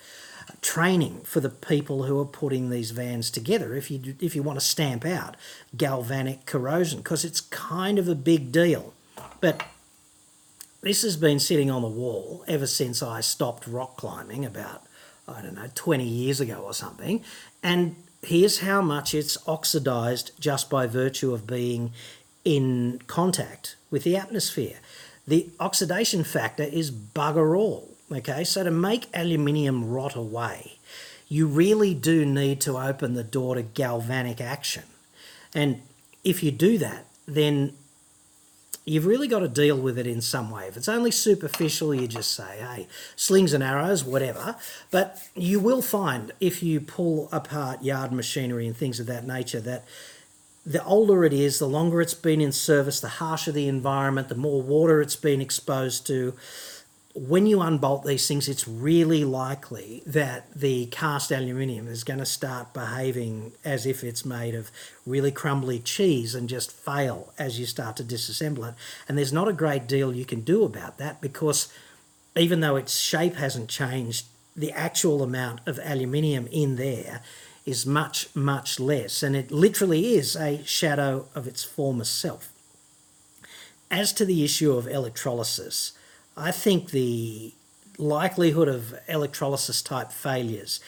training 0.62 1.22
for 1.24 1.40
the 1.40 1.50
people 1.50 2.04
who 2.04 2.20
are 2.20 2.26
putting 2.26 2.70
these 2.70 2.92
vans 2.92 3.32
together 3.32 3.76
if 3.76 3.90
you 3.90 4.16
if 4.20 4.36
you 4.36 4.44
want 4.44 4.60
to 4.60 4.66
stamp 4.66 5.04
out 5.04 5.36
galvanic 5.76 6.46
corrosion 6.46 7.00
because 7.00 7.26
it's 7.26 7.42
kind 7.42 7.98
of 7.98 8.08
a 8.08 8.16
big 8.16 8.52
deal. 8.52 8.94
But 9.42 9.66
this 10.82 11.02
has 11.02 11.18
been 11.18 11.40
sitting 11.40 11.72
on 11.72 11.82
the 11.82 11.88
wall 11.88 12.44
ever 12.48 12.68
since 12.68 13.02
I 13.02 13.22
stopped 13.22 13.66
rock 13.66 13.98
climbing 13.98 14.46
about 14.46 14.84
I 15.28 15.42
don't 15.42 15.56
know 15.56 15.70
20 15.74 16.04
years 16.04 16.40
ago 16.40 16.62
or 16.64 16.74
something 16.74 17.24
and 17.64 17.96
here's 18.24 18.60
how 18.60 18.82
much 18.82 19.14
it's 19.14 19.38
oxidized 19.48 20.32
just 20.40 20.70
by 20.70 20.88
virtue 20.88 21.34
of 21.34 21.48
being 21.48 21.92
in 22.44 23.02
contact 23.08 23.76
with 23.90 24.04
the 24.04 24.16
atmosphere. 24.16 24.78
The 25.28 25.50
oxidation 25.60 26.24
factor 26.24 26.64
is 26.64 26.92
bugger 26.92 27.58
all. 27.58 27.90
Okay, 28.12 28.44
so 28.44 28.64
to 28.64 28.70
make 28.70 29.08
aluminium 29.14 29.90
rot 29.90 30.16
away, 30.16 30.78
you 31.28 31.48
really 31.48 31.96
do 31.96 32.24
need 32.24 32.62
to 32.62 32.78
open 32.78 33.16
the 33.16 33.24
door 33.24 33.56
to 33.56 33.64
galvanic 33.64 34.40
action. 34.40 34.84
And 35.56 35.82
if 36.24 36.44
you 36.44 36.52
do 36.52 36.78
that, 36.78 37.08
then 37.28 37.74
you've 38.86 39.08
really 39.08 39.28
got 39.28 39.40
to 39.40 39.48
deal 39.48 39.78
with 39.78 39.98
it 39.98 40.06
in 40.06 40.22
some 40.22 40.52
way. 40.52 40.68
If 40.68 40.78
it's 40.78 40.88
only 40.88 41.12
superficial, 41.12 41.94
you 41.94 42.08
just 42.08 42.32
say, 42.32 42.60
hey, 42.60 42.88
slings 43.16 43.52
and 43.54 43.64
arrows, 43.64 44.04
whatever. 44.04 44.56
But 44.92 45.20
you 45.36 45.60
will 45.60 45.82
find 45.82 46.32
if 46.40 46.62
you 46.62 46.80
pull 46.80 47.28
apart 47.32 47.84
yard 47.84 48.12
machinery 48.12 48.68
and 48.68 48.78
things 48.78 49.00
of 49.00 49.08
that 49.08 49.26
nature 49.26 49.60
that 49.62 49.86
the 50.66 50.84
older 50.84 51.24
it 51.24 51.34
is, 51.34 51.60
the 51.60 51.68
longer 51.68 52.02
it's 52.02 52.14
been 52.14 52.42
in 52.42 52.52
service, 52.52 53.00
the 53.00 53.08
harsher 53.08 53.52
the 53.52 53.68
environment, 53.68 54.30
the 54.30 54.36
more 54.36 54.62
water 54.62 55.02
it's 55.02 55.16
been 55.16 55.42
exposed 55.42 56.08
to. 56.08 56.34
When 57.18 57.48
you 57.48 57.62
unbolt 57.62 58.04
these 58.04 58.28
things, 58.28 58.50
it's 58.50 58.68
really 58.68 59.24
likely 59.24 60.04
that 60.06 60.54
the 60.54 60.88
cast 60.88 61.32
aluminium 61.32 61.88
is 61.88 62.04
going 62.04 62.20
to 62.20 62.26
start 62.26 62.74
behaving 62.74 63.54
as 63.64 63.86
if 63.86 64.04
it's 64.04 64.26
made 64.26 64.54
of 64.54 64.70
really 65.06 65.32
crumbly 65.32 65.80
cheese 65.80 66.36
and 66.36 66.50
just 66.50 66.74
fail 66.74 67.34
as 67.40 67.58
you 67.58 67.66
start 67.66 67.96
to 67.98 68.04
disassemble 68.04 68.68
it. 68.68 68.76
And 69.08 69.18
there's 69.18 69.32
not 69.32 69.48
a 69.48 69.54
great 69.54 69.88
deal 69.88 70.14
you 70.14 70.26
can 70.26 70.42
do 70.42 70.66
about 70.66 70.98
that 70.98 71.22
because 71.22 71.72
even 72.36 72.60
though 72.60 72.76
its 72.76 72.98
shape 72.98 73.36
hasn't 73.36 73.70
changed, 73.70 74.26
the 74.54 74.74
actual 74.74 75.24
amount 75.24 75.62
of 75.66 75.80
aluminium 75.80 76.48
in 76.48 76.76
there 76.76 77.22
is 77.66 77.86
much, 77.86 78.28
much 78.36 78.78
less, 78.78 79.24
and 79.24 79.38
it 79.38 79.52
literally 79.52 80.16
is 80.16 80.36
a 80.36 80.62
shadow 80.66 81.28
of 81.34 81.48
its 81.48 81.64
former 81.64 82.04
self. 82.04 82.52
as 83.92 84.12
to 84.12 84.26
the 84.26 84.44
issue 84.44 84.74
of 84.74 84.88
electrolysis, 84.88 85.94
I 86.38 86.52
think 86.52 86.92
the 86.92 87.54
likelihood 87.98 88.68
of 88.68 88.94
electrolysis 89.08 89.82
type 89.82 90.12
failures 90.12 90.80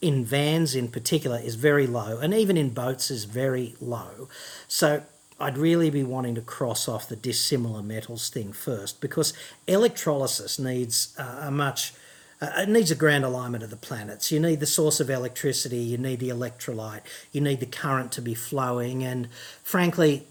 in 0.00 0.24
vans 0.24 0.74
in 0.74 0.88
particular 0.88 1.38
is 1.38 1.54
very 1.54 1.86
low, 1.86 2.18
and 2.18 2.34
even 2.34 2.56
in 2.56 2.70
boats 2.70 3.10
is 3.10 3.24
very 3.24 3.74
low. 3.80 4.28
So 4.68 5.02
I'd 5.40 5.58
really 5.58 5.90
be 5.90 6.02
wanting 6.02 6.34
to 6.36 6.40
cross 6.40 6.88
off 6.88 7.08
the 7.08 7.16
dissimilar 7.16 7.82
metals 7.82 8.28
thing 8.28 8.52
first 8.52 9.00
because 9.00 9.32
electrolysis 9.66 10.58
needs 10.58 11.14
uh, 11.18 11.40
a 11.42 11.50
much 11.50 11.94
uh, 12.40 12.50
it 12.62 12.68
needs 12.68 12.90
a 12.90 12.96
grand 12.96 13.24
alignment 13.24 13.62
of 13.62 13.70
the 13.70 13.76
planets. 13.76 14.32
You 14.32 14.40
need 14.40 14.58
the 14.58 14.66
source 14.66 14.98
of 14.98 15.08
electricity, 15.08 15.78
you 15.78 15.96
need 15.96 16.18
the 16.18 16.30
electrolyte, 16.30 17.02
you 17.30 17.40
need 17.40 17.60
the 17.60 17.66
current 17.66 18.10
to 18.12 18.20
be 18.20 18.34
flowing, 18.34 19.04
and 19.04 19.28
frankly, 19.62 20.26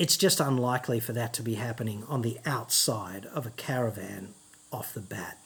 it's 0.00 0.16
just 0.16 0.40
unlikely 0.40 0.98
for 0.98 1.12
that 1.12 1.34
to 1.34 1.42
be 1.42 1.56
happening 1.56 2.04
on 2.08 2.22
the 2.22 2.38
outside 2.46 3.26
of 3.26 3.44
a 3.44 3.50
caravan 3.50 4.32
off 4.72 4.94
the 4.94 5.00
bat. 5.00 5.38